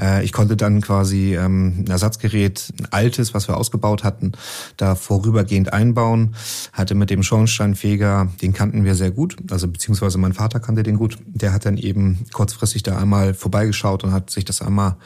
Äh, 0.00 0.24
ich 0.24 0.32
konnte 0.32 0.56
dann 0.56 0.80
quasi 0.80 1.36
ähm, 1.36 1.84
ein 1.84 1.86
Ersatzgerät, 1.86 2.72
ein 2.80 2.86
altes, 2.90 3.34
was 3.34 3.46
wir 3.46 3.56
ausgebaut 3.56 4.02
hatten, 4.02 4.32
da 4.76 4.96
vorübergehend 4.96 5.72
einbauen. 5.72 6.34
Hatte 6.72 6.96
mit 6.96 7.10
dem 7.10 7.22
Schornsteinfeger, 7.22 8.28
den 8.42 8.52
kannten 8.52 8.84
wir 8.84 8.96
sehr 8.96 9.12
gut, 9.12 9.36
also 9.50 9.68
beziehungsweise 9.68 10.18
mein 10.18 10.32
Vater 10.32 10.58
kannte 10.58 10.82
den 10.82 10.96
gut. 10.96 11.18
Der 11.26 11.52
hat 11.52 11.66
dann 11.66 11.76
eben 11.76 12.24
kurzfristig 12.32 12.82
da 12.82 12.96
einmal 12.96 13.34
vorbeigeschaut 13.34 14.02
und 14.02 14.12
hat 14.12 14.30
sich 14.30 14.44
das 14.44 14.62
einmal 14.62 14.96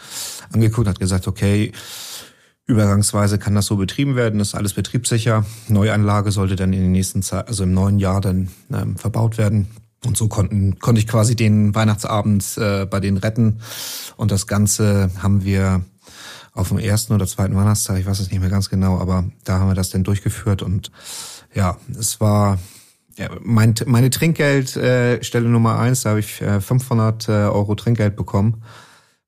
angeguckt, 0.52 0.88
hat 0.88 1.00
gesagt, 1.00 1.26
okay, 1.26 1.72
Übergangsweise 2.66 3.38
kann 3.38 3.54
das 3.54 3.66
so 3.66 3.76
betrieben 3.76 4.16
werden, 4.16 4.40
ist 4.40 4.54
alles 4.54 4.72
betriebssicher. 4.72 5.44
Neuanlage 5.68 6.30
sollte 6.30 6.56
dann 6.56 6.72
in 6.72 6.80
den 6.80 6.92
nächsten 6.92 7.22
Zeit, 7.22 7.48
also 7.48 7.64
im 7.64 7.74
neuen 7.74 7.98
Jahr 7.98 8.20
dann 8.22 8.48
ähm, 8.72 8.96
verbaut 8.96 9.36
werden. 9.36 9.68
Und 10.06 10.16
so 10.16 10.28
konnten, 10.28 10.78
konnte 10.78 10.98
ich 10.98 11.06
quasi 11.06 11.36
den 11.36 11.74
Weihnachtsabend 11.74 12.56
äh, 12.58 12.86
bei 12.86 13.00
denen 13.00 13.18
retten. 13.18 13.60
Und 14.16 14.30
das 14.30 14.46
Ganze 14.46 15.10
haben 15.22 15.44
wir 15.44 15.82
auf 16.52 16.68
dem 16.68 16.78
ersten 16.78 17.12
oder 17.12 17.26
zweiten 17.26 17.56
Weihnachtstag, 17.56 17.98
ich 17.98 18.06
weiß 18.06 18.20
es 18.20 18.30
nicht 18.30 18.40
mehr 18.40 18.50
ganz 18.50 18.70
genau, 18.70 18.98
aber 18.98 19.24
da 19.44 19.58
haben 19.58 19.68
wir 19.68 19.74
das 19.74 19.90
dann 19.90 20.04
durchgeführt. 20.04 20.62
Und 20.62 20.90
ja, 21.54 21.76
es 21.98 22.20
war 22.20 22.58
ja, 23.18 23.28
mein, 23.42 23.74
meine 23.86 24.10
Trinkgeldstelle 24.10 25.46
äh, 25.46 25.48
Nummer 25.48 25.78
eins, 25.78 26.02
da 26.02 26.10
habe 26.10 26.20
ich 26.20 26.40
äh, 26.40 26.60
500 26.60 27.28
äh, 27.28 27.32
Euro 27.32 27.74
Trinkgeld 27.74 28.16
bekommen 28.16 28.62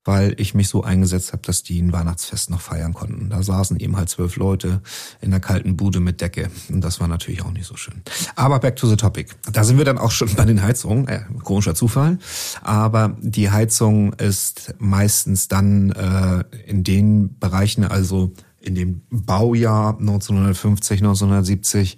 weil 0.07 0.33
ich 0.37 0.53
mich 0.53 0.69
so 0.69 0.83
eingesetzt 0.83 1.33
habe, 1.33 1.43
dass 1.43 1.63
die 1.63 1.81
ein 1.81 1.91
Weihnachtsfest 1.91 2.49
noch 2.49 2.61
feiern 2.61 2.93
konnten. 2.93 3.29
Da 3.29 3.43
saßen 3.43 3.77
eben 3.79 3.97
halt 3.97 4.09
zwölf 4.09 4.37
Leute 4.37 4.81
in 5.19 5.31
der 5.31 5.41
kalten 5.41 5.75
Bude 5.75 5.99
mit 5.99 6.21
Decke. 6.21 6.49
Und 6.69 6.81
das 6.81 7.01
war 7.01 7.09
natürlich 7.09 7.43
auch 7.43 7.51
nicht 7.51 7.67
so 7.67 7.75
schön. 7.75 8.01
Aber 8.35 8.59
back 8.59 8.77
to 8.77 8.87
the 8.87 8.95
topic. 8.95 9.35
Da 9.51 9.65
sind 9.65 9.77
wir 9.77 9.83
dann 9.83 9.97
auch 9.97 10.11
schon 10.11 10.33
bei 10.37 10.45
den 10.45 10.63
Heizungen. 10.63 11.07
Äh, 11.09 11.25
komischer 11.43 11.75
Zufall. 11.75 12.19
Aber 12.61 13.17
die 13.21 13.51
Heizung 13.51 14.13
ist 14.13 14.73
meistens 14.79 15.49
dann 15.49 15.91
äh, 15.91 16.43
in 16.65 16.85
den 16.85 17.37
Bereichen, 17.37 17.83
also 17.83 18.31
in 18.61 18.75
dem 18.75 19.01
Baujahr 19.09 19.97
1950, 19.99 20.99
1970. 20.99 21.97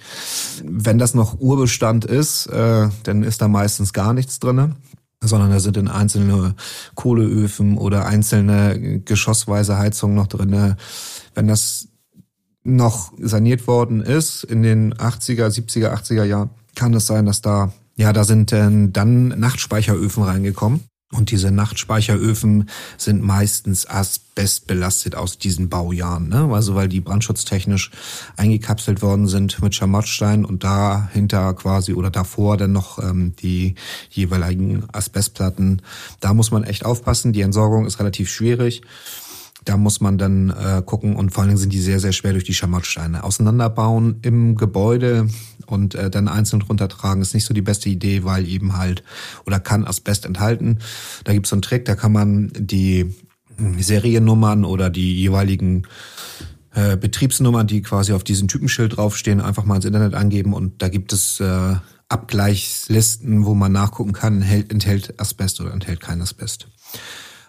Wenn 0.64 0.98
das 0.98 1.14
noch 1.14 1.40
Urbestand 1.40 2.06
ist, 2.06 2.48
äh, 2.48 2.90
dann 3.04 3.24
ist 3.24 3.42
da 3.42 3.48
meistens 3.48 3.94
gar 3.94 4.14
nichts 4.14 4.40
drinne 4.40 4.76
sondern 5.22 5.52
da 5.52 5.60
sind 5.60 5.78
in 5.78 5.88
einzelne 5.88 6.56
Kohleöfen 6.96 7.78
oder 7.78 8.06
einzelne 8.06 9.02
geschossweise 9.04 9.78
Heizungen 9.78 10.16
noch 10.16 10.28
drin. 10.28 10.76
Wenn 11.36 11.48
das 11.48 11.90
noch 12.64 13.14
saniert 13.20 13.68
worden 13.68 14.02
ist 14.02 14.44
in 14.44 14.64
den 14.64 14.94
80er, 14.94 15.48
70er, 15.48 15.94
80er 15.94 16.24
Jahren, 16.24 16.50
kann 16.76 16.94
es 16.94 17.08
sein, 17.08 17.26
dass 17.26 17.42
da, 17.42 17.74
ja, 17.96 18.14
da 18.14 18.24
sind 18.24 18.52
dann 18.52 19.28
Nachtspeicheröfen 19.28 20.24
reingekommen. 20.24 20.82
Und 21.12 21.32
diese 21.32 21.50
Nachtspeicheröfen 21.50 22.70
sind 22.96 23.24
meistens 23.24 23.90
asbestbelastet 23.90 25.16
aus 25.16 25.40
diesen 25.40 25.68
Baujahren, 25.68 26.30
ne? 26.30 26.48
Also 26.54 26.76
weil 26.76 26.88
die 26.88 27.02
brandschutztechnisch 27.02 27.90
eingekapselt 28.38 29.02
worden 29.02 29.28
sind 29.28 29.60
mit 29.64 29.74
Schamottstein 29.74 30.46
und 30.46 30.64
dahinter 30.64 31.56
quasi 31.56 31.94
oder 31.94 32.12
davor 32.12 32.58
dann 32.58 32.74
noch 32.74 33.00
ähm, 33.00 33.34
die 33.42 33.74
jeweiligen 34.12 34.84
Asbestplatten. 34.92 35.82
Da 36.20 36.36
muss 36.36 36.52
man 36.52 36.64
echt 36.64 36.86
aufpassen. 36.86 37.34
Die 37.34 37.42
Entsorgung 37.42 37.88
ist 37.88 38.00
relativ 38.00 38.30
schwierig. 38.30 38.84
Da 39.66 39.78
muss 39.78 40.02
man 40.02 40.18
dann 40.18 40.50
äh, 40.50 40.82
gucken 40.86 41.16
und 41.16 41.32
vor 41.32 41.42
allen 41.42 41.50
Dingen 41.50 41.60
sind 41.60 41.74
die 41.74 41.82
sehr, 41.82 42.00
sehr 42.00 42.14
schwer 42.14 42.32
durch 42.32 42.46
die 42.46 42.54
Schamottsteine. 42.54 43.24
Auseinanderbauen 43.24 44.20
im 44.22 44.56
Gebäude 44.56 45.28
und 45.66 45.96
äh, 45.96 46.10
dann 46.10 46.28
einzeln 46.28 46.62
runtertragen 46.62 47.22
ist 47.22 47.34
nicht 47.34 47.46
so 47.46 47.54
die 47.54 47.62
beste 47.62 47.90
Idee, 47.90 48.24
weil 48.24 48.48
eben 48.48 48.78
halt 48.78 49.04
oder 49.46 49.60
kann 49.60 49.86
Asbest 49.86 50.26
enthalten. 50.26 50.80
Da 51.24 51.34
gibt's 51.34 51.50
so 51.50 51.56
einen 51.56 51.62
Trick, 51.62 51.86
da 51.86 51.96
kann 51.96 52.12
man 52.12 52.52
die 52.56 53.14
Seriennummern 53.78 54.64
oder 54.64 54.90
die 54.90 55.20
jeweiligen 55.20 55.84
äh, 56.74 56.96
Betriebsnummern, 56.98 57.68
die 57.68 57.82
quasi 57.82 58.14
auf 58.14 58.24
diesem 58.24 58.48
Typenschild 58.48 58.98
draufstehen, 58.98 59.42
einfach 59.42 59.66
mal 59.66 59.76
ins 59.76 59.86
Internet 59.86 60.14
angeben 60.14 60.54
und 60.54 60.82
da 60.82 60.88
gibt 60.88 61.14
es 61.14 61.40
äh, 61.40 61.76
Abgleichslisten, 62.10 63.46
wo 63.46 63.54
man 63.54 63.72
nachgucken 63.72 64.14
kann, 64.14 64.42
enthält, 64.42 64.72
enthält 64.72 65.20
Asbest 65.20 65.62
oder 65.62 65.74
enthält 65.74 66.00
kein 66.00 66.22
Asbest. 66.22 66.68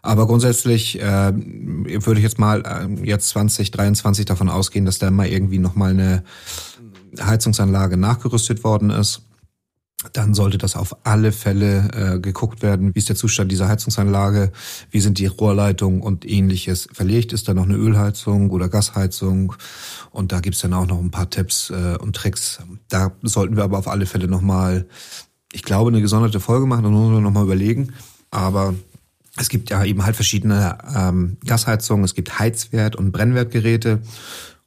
Aber 0.03 0.27
grundsätzlich 0.27 1.01
äh, 1.01 1.33
würde 1.35 2.21
ich 2.21 2.25
jetzt 2.25 2.39
mal 2.39 2.63
äh, 2.63 3.07
jetzt 3.07 3.29
2023 3.31 4.25
davon 4.25 4.49
ausgehen, 4.49 4.87
dass 4.87 4.99
da 4.99 5.11
mal 5.11 5.27
irgendwie 5.27 5.59
nochmal 5.59 5.91
eine 5.91 6.25
Heizungsanlage 7.21 7.97
nachgerüstet 7.97 8.65
worden 8.65 8.91
ist. 8.91 9.23
Dann 10.15 10.33
sollte 10.33 10.57
das 10.57 10.77
auf 10.77 10.97
alle 11.05 11.31
Fälle 11.31 11.91
äh, 11.93 12.21
geguckt 12.21 12.63
werden, 12.63 12.95
wie 12.95 12.99
ist 12.99 13.11
der 13.11 13.17
Zustand 13.17 13.53
dieser 13.53 13.69
Heizungsanlage, 13.69 14.51
wie 14.91 15.01
sind 15.01 15.19
die 15.19 15.27
Rohrleitungen 15.27 16.01
und 16.01 16.27
ähnliches 16.27 16.89
verlegt. 16.91 17.35
Ist 17.35 17.49
da 17.49 17.55
noch 17.55 17.65
eine 17.65 17.77
Ölheizung 17.77 18.49
oder 18.51 18.71
Gasheizung? 18.71 19.55
Und 20.11 20.33
da 20.33 20.41
gibt's 20.41 20.61
dann 20.61 20.73
auch 20.73 20.87
noch 20.87 20.99
ein 20.99 21.11
paar 21.11 21.29
Tipps 21.29 21.69
äh, 21.69 21.99
und 22.01 22.17
Tricks. 22.17 22.61
Da 22.89 23.13
sollten 23.23 23.57
wir 23.57 23.65
aber 23.65 23.77
auf 23.77 23.89
alle 23.89 24.07
Fälle 24.07 24.27
nochmal, 24.27 24.87
ich 25.53 25.65
glaube, 25.65 25.91
eine 25.91 26.01
gesonderte 26.01 26.41
Folge 26.41 26.65
machen, 26.65 26.85
da 26.85 26.89
müssen 26.89 27.13
wir 27.13 27.21
nochmal 27.21 27.45
überlegen. 27.45 27.93
Aber 28.31 28.75
es 29.41 29.49
gibt 29.49 29.71
ja 29.71 29.83
eben 29.85 30.05
halt 30.05 30.17
verschiedene 30.17 30.77
ähm, 30.95 31.39
Gasheizungen, 31.47 32.05
es 32.05 32.15
gibt 32.15 32.39
Heizwert- 32.39 32.97
und 32.97 33.11
Brennwertgeräte 33.11 34.03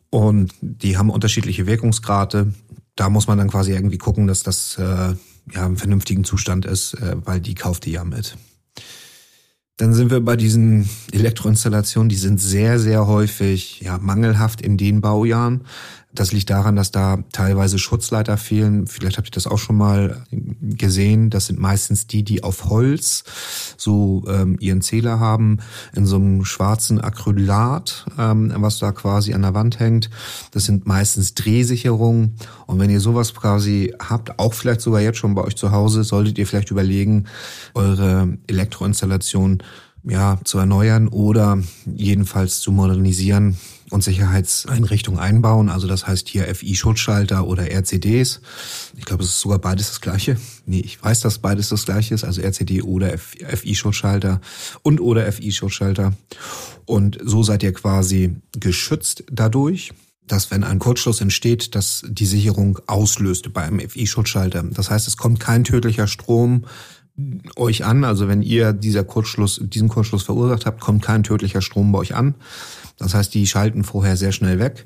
und 0.10 0.52
die 0.62 0.98
haben 0.98 1.10
unterschiedliche 1.10 1.68
Wirkungsgrade. 1.68 2.54
Da 2.96 3.10
muss 3.10 3.28
man 3.28 3.38
dann 3.38 3.50
quasi 3.50 3.72
irgendwie 3.72 4.00
gucken, 4.00 4.28
dass 4.28 4.42
das 4.44 4.78
äh, 4.78 5.16
ja 5.52 5.66
im 5.66 5.78
vernünftigen 5.78 6.24
Zustand 6.24 6.66
ist, 6.66 6.96
äh, 6.96 7.16
weil 7.24 7.40
die 7.40 7.56
kauft 7.56 7.86
ihr 7.86 7.94
ja 7.94 8.04
mit. 8.04 8.36
Dann 9.78 9.94
sind 9.94 10.12
wir 10.12 10.22
bei 10.22 10.36
diesen 10.36 10.90
Elektroinstallationen, 11.12 12.10
die 12.10 12.16
sind 12.16 12.40
sehr, 12.40 12.80
sehr 12.80 13.08
häufig 13.08 13.82
ja, 13.82 13.98
mangelhaft 13.98 14.62
in 14.62 14.78
den 14.78 15.02
Baujahren. 15.02 15.66
Das 16.14 16.32
liegt 16.32 16.52
daran, 16.52 16.76
dass 16.76 16.92
da 16.92 17.18
teilweise 17.32 17.80
Schutzleiter 17.80 18.38
fehlen. 18.38 18.86
Vielleicht 18.86 19.18
habt 19.18 19.30
ihr 19.30 19.32
das 19.32 19.48
auch 19.48 19.58
schon 19.58 19.78
mal 19.78 20.24
gesehen. 20.62 21.32
Das 21.32 21.48
sind 21.48 21.60
meistens 21.60 22.06
die, 22.06 22.24
die 22.24 22.44
auf 22.44 22.66
Holz 22.66 23.24
so 23.78 24.24
ähm, 24.28 24.58
ihren 24.60 24.82
Zähler 24.82 25.20
haben, 25.20 25.58
in 25.96 26.06
so 26.06 26.18
einem 26.18 26.46
schwarzen 26.46 27.02
Acrylat, 27.02 28.06
ähm, 28.20 28.54
was 28.58 28.78
da 28.78 28.92
quasi 28.92 29.34
an 29.34 29.42
der 29.42 29.56
Wand 29.56 29.80
hängt. 29.80 30.12
Das 30.52 30.66
sind 30.66 30.86
meistens 30.86 31.34
Drehsicherungen. 31.34 32.36
Und 32.68 32.80
wenn 32.80 32.92
ihr 32.92 33.02
sowas 33.02 33.34
quasi 33.34 33.94
habt, 34.00 34.38
auch 34.38 34.54
vielleicht 34.54 34.82
sogar 34.82 35.02
jetzt 35.02 35.18
schon 35.18 35.34
bei 35.34 35.44
euch 35.44 35.56
zu 35.56 35.72
Hause, 35.72 36.04
solltet 36.04 36.38
ihr 36.38 36.46
vielleicht 36.46 36.70
überlegen, 36.70 37.26
eure 37.74 38.38
Elektroinstallation 38.46 39.64
ja, 40.04 40.38
zu 40.44 40.60
erneuern 40.60 41.08
oder 41.08 41.58
jedenfalls 41.86 42.60
zu 42.60 42.72
modernisieren 42.72 43.58
und 43.94 44.04
Sicherheitseinrichtungen 44.04 45.20
einbauen. 45.20 45.70
Also 45.70 45.88
das 45.88 46.08
heißt 46.08 46.28
hier 46.28 46.54
FI-Schutzschalter 46.54 47.46
oder 47.46 47.72
RCDs. 47.72 48.42
Ich 48.98 49.06
glaube, 49.06 49.24
es 49.24 49.30
ist 49.30 49.40
sogar 49.40 49.60
beides 49.60 49.90
das 49.90 50.02
gleiche. 50.02 50.38
Nee, 50.66 50.80
ich 50.80 51.02
weiß, 51.02 51.22
dass 51.22 51.38
beides 51.38 51.70
das 51.70 51.86
gleiche 51.86 52.16
ist, 52.16 52.24
also 52.24 52.42
RCD 52.42 52.82
oder 52.82 53.18
FI-Schutzschalter 53.18 54.42
und 54.82 55.00
oder 55.00 55.32
FI-Schutzschalter. 55.32 56.14
Und 56.86 57.20
so 57.24 57.44
seid 57.44 57.64
ihr 57.64 57.74
quasi 57.74 58.36
geschützt 58.60 59.24
dadurch 59.32 59.94
dass 60.26 60.52
wenn 60.52 60.64
ein 60.64 60.80
Kurzschluss 60.80 61.20
entsteht, 61.20 61.76
dass 61.76 62.06
die 62.08 62.26
Sicherung 62.26 62.80
auslöst 62.88 63.52
bei 63.52 63.64
einem 63.64 63.82
FI-Schutzschalter. 63.82 64.64
Das 64.64 64.90
heißt, 64.90 65.06
es 65.06 65.18
kommt 65.18 65.42
kein 65.42 65.66
tödlicher 65.66 66.08
Strom 66.08 66.64
euch 67.56 67.86
an. 67.86 68.04
Also 68.04 68.28
wenn 68.28 68.42
ihr 68.42 68.74
dieser 68.74 69.04
Kurzschluss, 69.04 69.62
diesen 69.64 69.90
Kurzschluss 69.90 70.24
verursacht 70.24 70.66
habt, 70.66 70.82
kommt 70.82 71.04
kein 71.04 71.24
tödlicher 71.24 71.62
Strom 71.62 71.92
bei 71.92 72.00
euch 72.00 72.16
an. 72.16 72.36
Das 72.98 73.14
heißt, 73.14 73.34
die 73.34 73.48
schalten 73.48 73.84
vorher 73.84 74.18
sehr 74.18 74.32
schnell 74.32 74.60
weg 74.60 74.86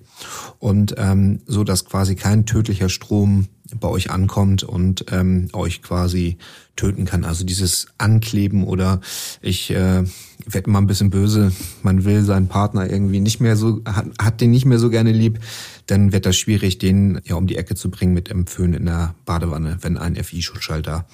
und 0.59 0.95
ähm, 0.97 1.39
so, 1.45 1.63
dass 1.63 1.85
quasi 1.85 2.15
kein 2.15 2.45
tödlicher 2.45 2.89
Strom 2.89 3.47
bei 3.79 3.87
euch 3.89 4.11
ankommt 4.11 4.63
und 4.63 5.05
ähm, 5.11 5.49
euch 5.53 5.81
quasi 5.81 6.37
töten 6.77 7.05
kann. 7.05 7.25
Also 7.25 7.43
dieses 7.43 7.87
Ankleben 7.97 8.63
oder 8.63 9.01
ich 9.41 9.71
äh, 9.71 10.03
werde 10.45 10.69
mal 10.69 10.79
ein 10.79 10.87
bisschen 10.87 11.09
böse, 11.09 11.51
man 11.83 12.05
will 12.05 12.23
seinen 12.23 12.47
Partner 12.47 12.89
irgendwie 12.89 13.19
nicht 13.19 13.41
mehr 13.41 13.57
so, 13.57 13.81
hat, 13.85 14.07
hat 14.21 14.41
den 14.41 14.51
nicht 14.51 14.65
mehr 14.65 14.79
so 14.79 14.89
gerne 14.89 15.11
lieb, 15.11 15.39
dann 15.87 16.13
wird 16.13 16.25
das 16.25 16.37
schwierig, 16.37 16.77
den 16.77 17.19
ja 17.25 17.35
um 17.35 17.47
die 17.47 17.57
Ecke 17.57 17.75
zu 17.75 17.91
bringen 17.91 18.13
mit 18.13 18.29
dem 18.29 18.47
Föhn 18.47 18.73
in 18.73 18.85
der 18.85 19.15
Badewanne, 19.25 19.77
wenn 19.81 19.97
ein 19.97 20.15
FI-Schutzschalter 20.15 21.05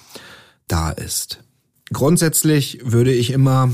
da 0.67 0.91
ist. 0.91 1.43
Grundsätzlich 1.91 2.79
würde 2.83 3.13
ich 3.13 3.31
immer 3.31 3.69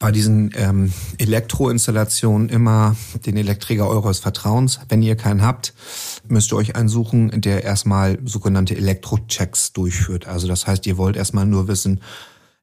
bei 0.00 0.10
diesen 0.10 0.50
ähm, 0.56 0.92
Elektroinstallationen 1.18 2.48
immer 2.48 2.96
den 3.26 3.36
Elektriker 3.36 3.86
eures 3.86 4.18
Vertrauens. 4.18 4.80
Wenn 4.88 5.02
ihr 5.02 5.14
keinen 5.14 5.42
habt, 5.42 5.74
müsst 6.26 6.52
ihr 6.52 6.56
euch 6.56 6.74
einen 6.74 6.88
suchen, 6.88 7.42
der 7.42 7.64
erstmal 7.64 8.18
sogenannte 8.24 8.74
Elektrochecks 8.76 9.74
durchführt. 9.74 10.26
Also 10.26 10.48
das 10.48 10.66
heißt, 10.66 10.86
ihr 10.86 10.96
wollt 10.96 11.16
erstmal 11.16 11.44
nur 11.44 11.68
wissen, 11.68 12.00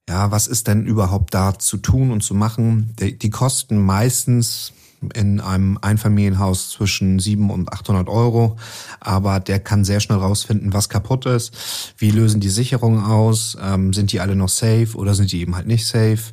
ja, 0.10 0.32
was 0.32 0.48
ist 0.48 0.68
denn 0.68 0.86
überhaupt 0.86 1.34
da 1.34 1.60
zu 1.60 1.78
tun 1.78 2.12
und 2.12 2.24
zu 2.24 2.34
machen? 2.34 2.96
Die, 3.00 3.18
die 3.18 3.30
kosten 3.30 3.78
meistens 3.86 4.74
in 5.14 5.40
einem 5.40 5.78
Einfamilienhaus 5.82 6.72
zwischen 6.72 7.20
700 7.20 7.58
und 7.58 7.74
800 7.74 8.10
Euro, 8.10 8.58
aber 9.00 9.40
der 9.40 9.60
kann 9.60 9.86
sehr 9.86 10.00
schnell 10.00 10.18
rausfinden, 10.18 10.74
was 10.74 10.90
kaputt 10.90 11.26
ist, 11.26 11.94
wie 11.98 12.12
lösen 12.12 12.40
die 12.40 12.50
Sicherungen 12.50 13.04
aus, 13.04 13.58
ähm, 13.62 13.94
sind 13.94 14.12
die 14.12 14.20
alle 14.20 14.36
noch 14.36 14.50
safe 14.50 14.96
oder 14.96 15.14
sind 15.14 15.32
die 15.32 15.42
eben 15.42 15.56
halt 15.56 15.68
nicht 15.68 15.86
safe. 15.86 16.32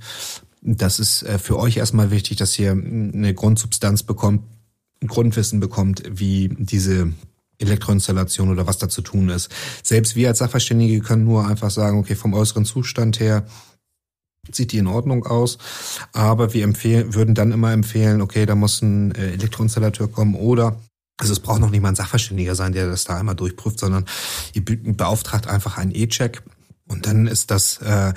Das 0.62 0.99
ist 0.99 1.23
äh, 1.25 1.38
für 1.38 1.59
euch 1.59 1.76
erstmal 1.76 2.11
wichtig, 2.11 2.38
dass 2.38 2.59
ihr 2.59 2.73
eine 2.73 3.35
Grundsubstanz 3.35 4.02
bekommt, 4.02 4.42
ein 5.02 5.09
Grundwissen 5.09 5.61
bekommt, 5.61 6.02
wie 6.09 6.49
diese 6.59 7.12
Elektroinstallation 7.59 8.50
oder 8.50 8.66
was 8.66 8.78
da 8.78 8.88
zu 8.88 9.02
tun 9.02 9.28
ist. 9.28 9.50
Selbst 9.83 10.16
wir 10.16 10.28
als 10.28 10.38
Sachverständige 10.38 11.00
können 11.00 11.25
nur 11.25 11.47
einfach 11.47 11.71
sagen, 11.71 11.99
okay, 11.99 12.14
vom 12.14 12.35
äußeren 12.35 12.64
Zustand 12.64 13.21
her 13.21 13.44
sieht 14.52 14.72
die 14.72 14.78
in 14.78 14.86
Ordnung 14.86 15.26
aus, 15.26 15.58
aber 16.12 16.52
wir 16.54 16.64
empfehlen, 16.64 17.14
würden 17.14 17.34
dann 17.34 17.52
immer 17.52 17.72
empfehlen, 17.72 18.20
okay, 18.20 18.46
da 18.46 18.54
muss 18.54 18.82
ein 18.82 19.14
äh, 19.14 19.32
Elektroinstallateur 19.32 20.08
kommen 20.08 20.34
oder 20.34 20.76
also 21.16 21.32
es 21.32 21.40
braucht 21.40 21.60
noch 21.60 21.70
nicht 21.70 21.80
mal 21.80 21.90
ein 21.90 21.94
Sachverständiger 21.94 22.54
sein, 22.54 22.72
der 22.72 22.88
das 22.88 23.04
da 23.04 23.16
einmal 23.16 23.36
durchprüft, 23.36 23.78
sondern 23.78 24.04
ihr 24.52 24.64
beauftragt 24.64 25.46
einfach 25.46 25.78
einen 25.78 25.94
E-Check 25.94 26.42
und 26.88 27.06
dann 27.06 27.26
ist 27.26 27.50
das 27.50 27.78
äh, 27.78 28.12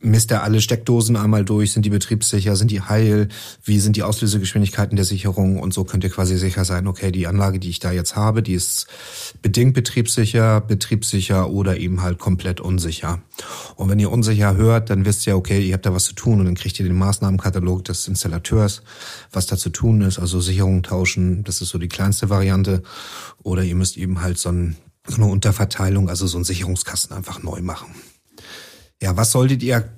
misst 0.00 0.30
er 0.30 0.42
alle 0.42 0.60
Steckdosen 0.60 1.16
einmal 1.16 1.44
durch, 1.44 1.72
sind 1.72 1.84
die 1.84 1.90
betriebssicher, 1.90 2.54
sind 2.56 2.70
die 2.70 2.82
heil, 2.82 3.28
wie 3.64 3.80
sind 3.80 3.96
die 3.96 4.02
Auslösegeschwindigkeiten 4.02 4.96
der 4.96 5.04
Sicherung 5.04 5.58
und 5.58 5.72
so 5.72 5.84
könnt 5.84 6.04
ihr 6.04 6.10
quasi 6.10 6.36
sicher 6.36 6.64
sein, 6.64 6.86
okay, 6.86 7.10
die 7.10 7.26
Anlage, 7.26 7.58
die 7.58 7.70
ich 7.70 7.80
da 7.80 7.92
jetzt 7.92 8.14
habe, 8.14 8.42
die 8.42 8.54
ist 8.54 8.86
bedingt 9.42 9.74
betriebssicher, 9.74 10.60
betriebssicher 10.60 11.50
oder 11.50 11.78
eben 11.78 12.02
halt 12.02 12.18
komplett 12.18 12.60
unsicher. 12.60 13.20
Und 13.76 13.88
wenn 13.88 13.98
ihr 13.98 14.12
unsicher 14.12 14.56
hört, 14.56 14.90
dann 14.90 15.04
wisst 15.04 15.26
ihr, 15.26 15.36
okay, 15.36 15.60
ihr 15.66 15.74
habt 15.74 15.86
da 15.86 15.94
was 15.94 16.04
zu 16.04 16.14
tun 16.14 16.40
und 16.40 16.46
dann 16.46 16.54
kriegt 16.54 16.78
ihr 16.78 16.86
den 16.86 16.96
Maßnahmenkatalog 16.96 17.84
des 17.84 18.06
Installateurs, 18.06 18.82
was 19.32 19.46
da 19.46 19.56
zu 19.56 19.70
tun 19.70 20.02
ist, 20.02 20.18
also 20.18 20.40
Sicherung 20.40 20.82
tauschen, 20.82 21.42
das 21.44 21.60
ist 21.60 21.70
so 21.70 21.78
die 21.78 21.88
kleinste 21.88 22.28
Variante 22.28 22.82
oder 23.42 23.62
ihr 23.62 23.74
müsst 23.74 23.96
eben 23.96 24.20
halt 24.20 24.38
so, 24.38 24.50
ein, 24.50 24.76
so 25.06 25.16
eine 25.16 25.26
Unterverteilung, 25.26 26.08
also 26.08 26.26
so 26.26 26.36
einen 26.36 26.44
Sicherungskasten 26.44 27.16
einfach 27.16 27.42
neu 27.42 27.62
machen. 27.62 27.94
Ja, 29.02 29.16
was 29.16 29.32
solltet 29.32 29.62
ihr 29.62 29.88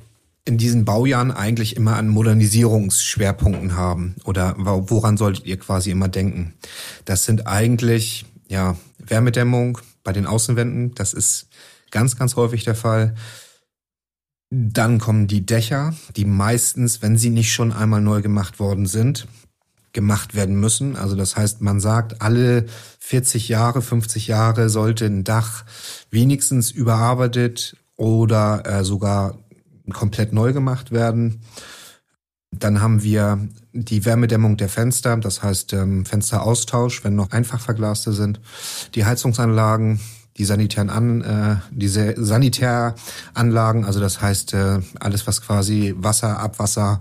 in 0.44 0.58
diesen 0.58 0.84
Baujahren 0.84 1.30
eigentlich 1.30 1.76
immer 1.76 1.96
an 1.96 2.08
Modernisierungsschwerpunkten 2.08 3.76
haben? 3.76 4.16
Oder 4.24 4.54
woran 4.58 5.16
solltet 5.16 5.46
ihr 5.46 5.58
quasi 5.58 5.90
immer 5.90 6.08
denken? 6.08 6.54
Das 7.04 7.24
sind 7.24 7.46
eigentlich, 7.46 8.24
ja, 8.48 8.76
Wärmedämmung 8.98 9.78
bei 10.02 10.12
den 10.12 10.26
Außenwänden. 10.26 10.94
Das 10.94 11.12
ist 11.12 11.48
ganz, 11.90 12.16
ganz 12.16 12.34
häufig 12.36 12.64
der 12.64 12.74
Fall. 12.74 13.14
Dann 14.50 14.98
kommen 14.98 15.26
die 15.26 15.44
Dächer, 15.44 15.94
die 16.16 16.24
meistens, 16.24 17.02
wenn 17.02 17.18
sie 17.18 17.30
nicht 17.30 17.52
schon 17.52 17.72
einmal 17.72 18.00
neu 18.00 18.22
gemacht 18.22 18.58
worden 18.58 18.86
sind, 18.86 19.28
gemacht 19.92 20.34
werden 20.34 20.58
müssen. 20.58 20.96
Also 20.96 21.14
das 21.14 21.36
heißt, 21.36 21.60
man 21.60 21.80
sagt, 21.80 22.22
alle 22.22 22.64
40 23.00 23.48
Jahre, 23.48 23.82
50 23.82 24.26
Jahre 24.28 24.70
sollte 24.70 25.04
ein 25.04 25.24
Dach 25.24 25.66
wenigstens 26.10 26.70
überarbeitet 26.70 27.76
oder 27.98 28.62
äh, 28.64 28.84
sogar 28.84 29.36
komplett 29.92 30.32
neu 30.32 30.54
gemacht 30.54 30.90
werden. 30.90 31.42
Dann 32.50 32.80
haben 32.80 33.02
wir 33.02 33.46
die 33.72 34.06
Wärmedämmung 34.06 34.56
der 34.56 34.70
Fenster, 34.70 35.16
das 35.18 35.42
heißt 35.42 35.74
ähm, 35.74 36.06
Fensteraustausch, 36.06 37.04
wenn 37.04 37.14
noch 37.14 37.32
einfach 37.32 37.60
verglaste 37.60 38.12
sind. 38.12 38.40
Die 38.94 39.04
Heizungsanlagen, 39.04 40.00
die 40.38 40.44
sanitären 40.44 40.88
An, 40.88 41.20
äh, 41.20 41.56
diese 41.70 42.14
Sanitäranlagen, 42.16 43.84
also 43.84 44.00
das 44.00 44.22
heißt 44.22 44.54
äh, 44.54 44.80
alles, 44.98 45.26
was 45.26 45.42
quasi 45.42 45.94
Wasser, 45.98 46.38
Abwasser 46.38 47.00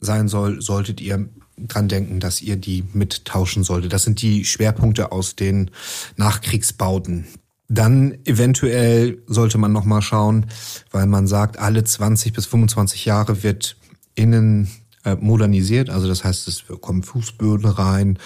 sein 0.00 0.28
soll, 0.28 0.62
solltet 0.62 1.00
ihr 1.00 1.28
dran 1.58 1.88
denken, 1.88 2.20
dass 2.20 2.40
ihr 2.40 2.56
die 2.56 2.84
mittauschen 2.92 3.64
solltet. 3.64 3.92
Das 3.92 4.04
sind 4.04 4.22
die 4.22 4.44
Schwerpunkte 4.44 5.12
aus 5.12 5.36
den 5.36 5.70
Nachkriegsbauten, 6.16 7.26
dann 7.68 8.16
eventuell 8.24 9.22
sollte 9.26 9.58
man 9.58 9.72
noch 9.72 9.84
mal 9.84 10.02
schauen, 10.02 10.46
weil 10.90 11.06
man 11.06 11.26
sagt, 11.26 11.58
alle 11.58 11.82
20 11.84 12.32
bis 12.32 12.46
25 12.46 13.04
Jahre 13.04 13.42
wird 13.42 13.76
innen 14.14 14.70
modernisiert. 15.14 15.90
Also 15.90 16.08
das 16.08 16.24
heißt, 16.24 16.48
es 16.48 16.64
kommen 16.80 17.04
Fußböden 17.04 17.70
rein 17.70 18.18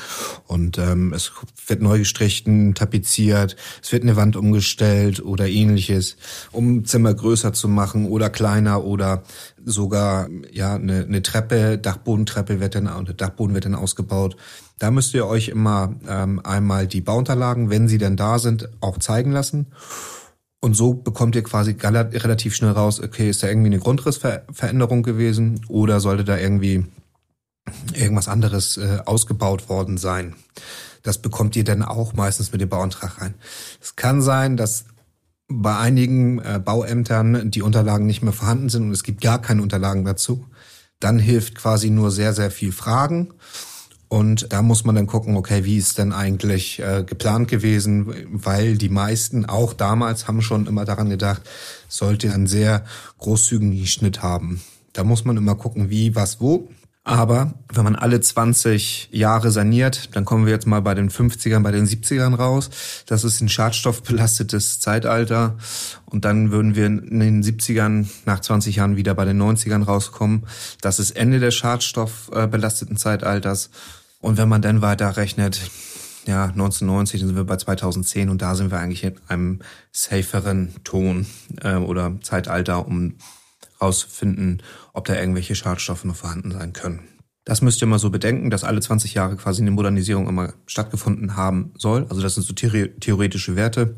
und 0.46 0.78
ähm, 0.78 1.12
es 1.12 1.32
wird 1.66 1.82
neu 1.82 1.98
gestrichen, 1.98 2.74
tapeziert, 2.74 3.56
es 3.82 3.92
wird 3.92 4.02
eine 4.02 4.16
Wand 4.16 4.36
umgestellt 4.36 5.22
oder 5.22 5.46
ähnliches, 5.46 6.16
um 6.52 6.84
Zimmer 6.84 7.12
größer 7.12 7.52
zu 7.52 7.68
machen 7.68 8.06
oder 8.06 8.30
kleiner 8.30 8.84
oder 8.84 9.22
sogar 9.64 10.28
ja 10.52 10.74
eine, 10.74 11.04
eine 11.04 11.22
Treppe, 11.22 11.76
Dachbodentreppe 11.76 12.60
wird 12.60 12.74
dann, 12.74 12.88
oder 12.88 13.12
Dachboden 13.12 13.54
wird 13.54 13.66
dann 13.66 13.74
ausgebaut. 13.74 14.36
Da 14.78 14.90
müsst 14.90 15.12
ihr 15.12 15.26
euch 15.26 15.48
immer 15.48 15.94
ähm, 16.08 16.40
einmal 16.42 16.86
die 16.86 17.02
Bauunterlagen, 17.02 17.68
wenn 17.68 17.86
sie 17.86 17.98
denn 17.98 18.16
da 18.16 18.38
sind, 18.38 18.70
auch 18.80 18.96
zeigen 18.98 19.30
lassen. 19.30 19.66
Und 20.60 20.74
so 20.74 20.92
bekommt 20.92 21.34
ihr 21.36 21.42
quasi 21.42 21.74
relativ 21.80 22.54
schnell 22.54 22.72
raus, 22.72 23.00
okay, 23.00 23.30
ist 23.30 23.42
da 23.42 23.48
irgendwie 23.48 23.68
eine 23.68 23.78
Grundrissveränderung 23.78 25.02
gewesen 25.02 25.64
oder 25.68 26.00
sollte 26.00 26.24
da 26.24 26.36
irgendwie 26.36 26.84
irgendwas 27.94 28.28
anderes 28.28 28.76
äh, 28.76 28.98
ausgebaut 29.06 29.68
worden 29.68 29.96
sein. 29.96 30.34
Das 31.02 31.18
bekommt 31.18 31.56
ihr 31.56 31.64
dann 31.64 31.82
auch 31.82 32.12
meistens 32.12 32.52
mit 32.52 32.60
dem 32.60 32.68
Bauantrag 32.68 33.22
rein. 33.22 33.34
Es 33.80 33.96
kann 33.96 34.20
sein, 34.20 34.58
dass 34.58 34.84
bei 35.48 35.76
einigen 35.76 36.38
äh, 36.40 36.60
Bauämtern 36.62 37.50
die 37.50 37.62
Unterlagen 37.62 38.06
nicht 38.06 38.22
mehr 38.22 38.32
vorhanden 38.32 38.68
sind 38.68 38.84
und 38.84 38.92
es 38.92 39.02
gibt 39.02 39.22
gar 39.22 39.40
keine 39.40 39.62
Unterlagen 39.62 40.04
dazu. 40.04 40.46
Dann 41.00 41.18
hilft 41.18 41.54
quasi 41.54 41.88
nur 41.88 42.10
sehr, 42.10 42.34
sehr 42.34 42.50
viel 42.50 42.72
Fragen 42.72 43.32
und 44.10 44.52
da 44.52 44.60
muss 44.60 44.84
man 44.84 44.96
dann 44.96 45.06
gucken, 45.06 45.36
okay, 45.36 45.64
wie 45.64 45.76
ist 45.76 45.96
denn 45.98 46.12
eigentlich 46.12 46.80
äh, 46.80 47.04
geplant 47.06 47.46
gewesen, 47.46 48.12
weil 48.28 48.76
die 48.76 48.88
meisten 48.88 49.46
auch 49.46 49.72
damals 49.72 50.26
haben 50.26 50.42
schon 50.42 50.66
immer 50.66 50.84
daran 50.84 51.10
gedacht, 51.10 51.42
sollte 51.88 52.32
einen 52.32 52.48
sehr 52.48 52.84
großzügigen 53.18 53.86
Schnitt 53.86 54.20
haben. 54.20 54.62
Da 54.94 55.04
muss 55.04 55.24
man 55.24 55.36
immer 55.36 55.54
gucken, 55.54 55.90
wie, 55.90 56.16
was, 56.16 56.40
wo. 56.40 56.68
Aber 57.04 57.54
wenn 57.72 57.84
man 57.84 57.94
alle 57.94 58.20
20 58.20 59.10
Jahre 59.12 59.52
saniert, 59.52 60.16
dann 60.16 60.24
kommen 60.24 60.44
wir 60.44 60.52
jetzt 60.52 60.66
mal 60.66 60.82
bei 60.82 60.94
den 60.94 61.08
50ern, 61.08 61.62
bei 61.62 61.70
den 61.70 61.86
70ern 61.86 62.34
raus. 62.34 62.68
Das 63.06 63.22
ist 63.22 63.40
ein 63.40 63.48
schadstoffbelastetes 63.48 64.80
Zeitalter. 64.80 65.56
Und 66.06 66.24
dann 66.24 66.50
würden 66.50 66.74
wir 66.74 66.86
in 66.86 67.20
den 67.20 67.44
70ern 67.44 68.06
nach 68.26 68.40
20 68.40 68.76
Jahren 68.76 68.96
wieder 68.96 69.14
bei 69.14 69.24
den 69.24 69.40
90ern 69.40 69.84
rauskommen. 69.84 70.48
Das 70.80 70.98
ist 70.98 71.12
Ende 71.12 71.38
des 71.38 71.54
schadstoffbelasteten 71.54 72.96
Zeitalters. 72.96 73.70
Und 74.20 74.36
wenn 74.36 74.48
man 74.48 74.62
dann 74.62 74.82
weiter 74.82 75.16
rechnet, 75.16 75.70
ja, 76.26 76.44
1990, 76.44 77.20
dann 77.20 77.28
sind 77.28 77.36
wir 77.36 77.44
bei 77.44 77.56
2010 77.56 78.28
und 78.28 78.42
da 78.42 78.54
sind 78.54 78.70
wir 78.70 78.78
eigentlich 78.78 79.04
in 79.04 79.14
einem 79.28 79.60
saferen 79.92 80.74
Ton 80.84 81.26
äh, 81.62 81.76
oder 81.76 82.18
Zeitalter, 82.22 82.86
um 82.86 83.14
rauszufinden, 83.80 84.62
ob 84.92 85.06
da 85.06 85.14
irgendwelche 85.14 85.54
Schadstoffe 85.54 86.04
noch 86.04 86.16
vorhanden 86.16 86.52
sein 86.52 86.72
können. 86.72 87.00
Das 87.44 87.62
müsst 87.62 87.80
ihr 87.80 87.86
mal 87.86 87.98
so 87.98 88.10
bedenken, 88.10 88.50
dass 88.50 88.64
alle 88.64 88.80
20 88.80 89.14
Jahre 89.14 89.36
quasi 89.36 89.62
eine 89.62 89.70
Modernisierung 89.70 90.28
immer 90.28 90.52
stattgefunden 90.66 91.36
haben 91.36 91.72
soll. 91.76 92.06
Also 92.10 92.20
das 92.20 92.34
sind 92.34 92.44
so 92.44 92.52
theoretische 92.52 93.56
Werte. 93.56 93.96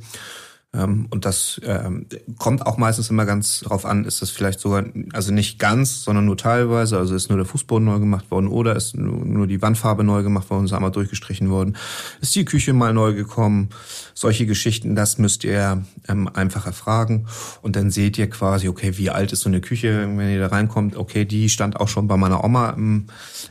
Ähm, 0.74 1.06
und 1.10 1.26
das 1.26 1.60
ähm, 1.64 2.06
kommt 2.38 2.66
auch 2.66 2.78
meistens 2.78 3.10
immer 3.10 3.26
ganz 3.26 3.60
drauf 3.60 3.84
an, 3.84 4.04
ist 4.04 4.22
das 4.22 4.30
vielleicht 4.30 4.58
sogar, 4.58 4.84
also 5.12 5.32
nicht 5.32 5.58
ganz, 5.58 6.02
sondern 6.02 6.24
nur 6.24 6.38
teilweise, 6.38 6.96
also 6.96 7.14
ist 7.14 7.28
nur 7.28 7.36
der 7.36 7.46
Fußboden 7.46 7.84
neu 7.84 7.98
gemacht 7.98 8.30
worden 8.30 8.48
oder 8.48 8.74
ist 8.74 8.96
nur 8.96 9.46
die 9.46 9.60
Wandfarbe 9.60 10.02
neu 10.02 10.22
gemacht 10.22 10.48
worden, 10.48 10.64
ist 10.64 10.72
einmal 10.72 10.90
durchgestrichen 10.90 11.50
worden, 11.50 11.76
ist 12.22 12.34
die 12.34 12.46
Küche 12.46 12.72
mal 12.72 12.94
neu 12.94 13.12
gekommen. 13.12 13.68
Solche 14.14 14.46
Geschichten, 14.46 14.94
das 14.94 15.18
müsst 15.18 15.44
ihr 15.44 15.84
ähm, 16.08 16.28
einfach 16.28 16.64
erfragen 16.64 17.26
und 17.60 17.76
dann 17.76 17.90
seht 17.90 18.16
ihr 18.16 18.30
quasi, 18.30 18.68
okay, 18.68 18.96
wie 18.96 19.10
alt 19.10 19.32
ist 19.32 19.40
so 19.40 19.50
eine 19.50 19.60
Küche, 19.60 20.08
wenn 20.16 20.30
ihr 20.30 20.40
da 20.40 20.46
reinkommt, 20.46 20.96
okay, 20.96 21.26
die 21.26 21.50
stand 21.50 21.78
auch 21.78 21.88
schon 21.88 22.08
bei 22.08 22.16
meiner 22.16 22.42
Oma 22.44 22.70
in 22.72 23.06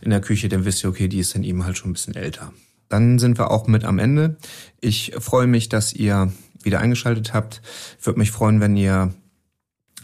der 0.06 0.22
Küche, 0.22 0.50
dann 0.50 0.66
wisst 0.66 0.84
ihr, 0.84 0.90
okay, 0.90 1.08
die 1.08 1.20
ist 1.20 1.36
dann 1.36 1.44
eben 1.44 1.66
halt 1.66 1.78
schon 1.78 1.92
ein 1.92 1.94
bisschen 1.94 2.16
älter. 2.16 2.52
Dann 2.90 3.20
sind 3.20 3.38
wir 3.38 3.52
auch 3.52 3.68
mit 3.68 3.86
am 3.86 4.00
Ende. 4.00 4.38
Ich 4.82 5.14
freue 5.20 5.48
mich, 5.48 5.70
dass 5.70 5.94
ihr 5.94 6.32
wieder 6.64 6.80
eingeschaltet 6.80 7.34
habt. 7.34 7.62
Würde 8.02 8.20
mich 8.20 8.32
freuen, 8.32 8.60
wenn 8.60 8.76
ihr 8.76 9.14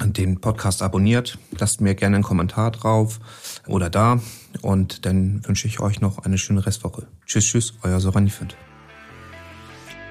den 0.05 0.39
Podcast 0.39 0.81
abonniert. 0.81 1.37
Lasst 1.57 1.81
mir 1.81 1.95
gerne 1.95 2.17
einen 2.17 2.23
Kommentar 2.23 2.71
drauf 2.71 3.19
oder 3.65 3.89
da. 3.89 4.19
Und 4.61 5.05
dann 5.05 5.45
wünsche 5.47 5.67
ich 5.67 5.79
euch 5.79 6.01
noch 6.01 6.19
eine 6.19 6.37
schöne 6.37 6.65
Restwoche. 6.65 7.07
Tschüss, 7.25 7.45
tschüss, 7.45 7.73
euer 7.83 7.99
Soran 7.99 8.29
Fint. 8.29 8.55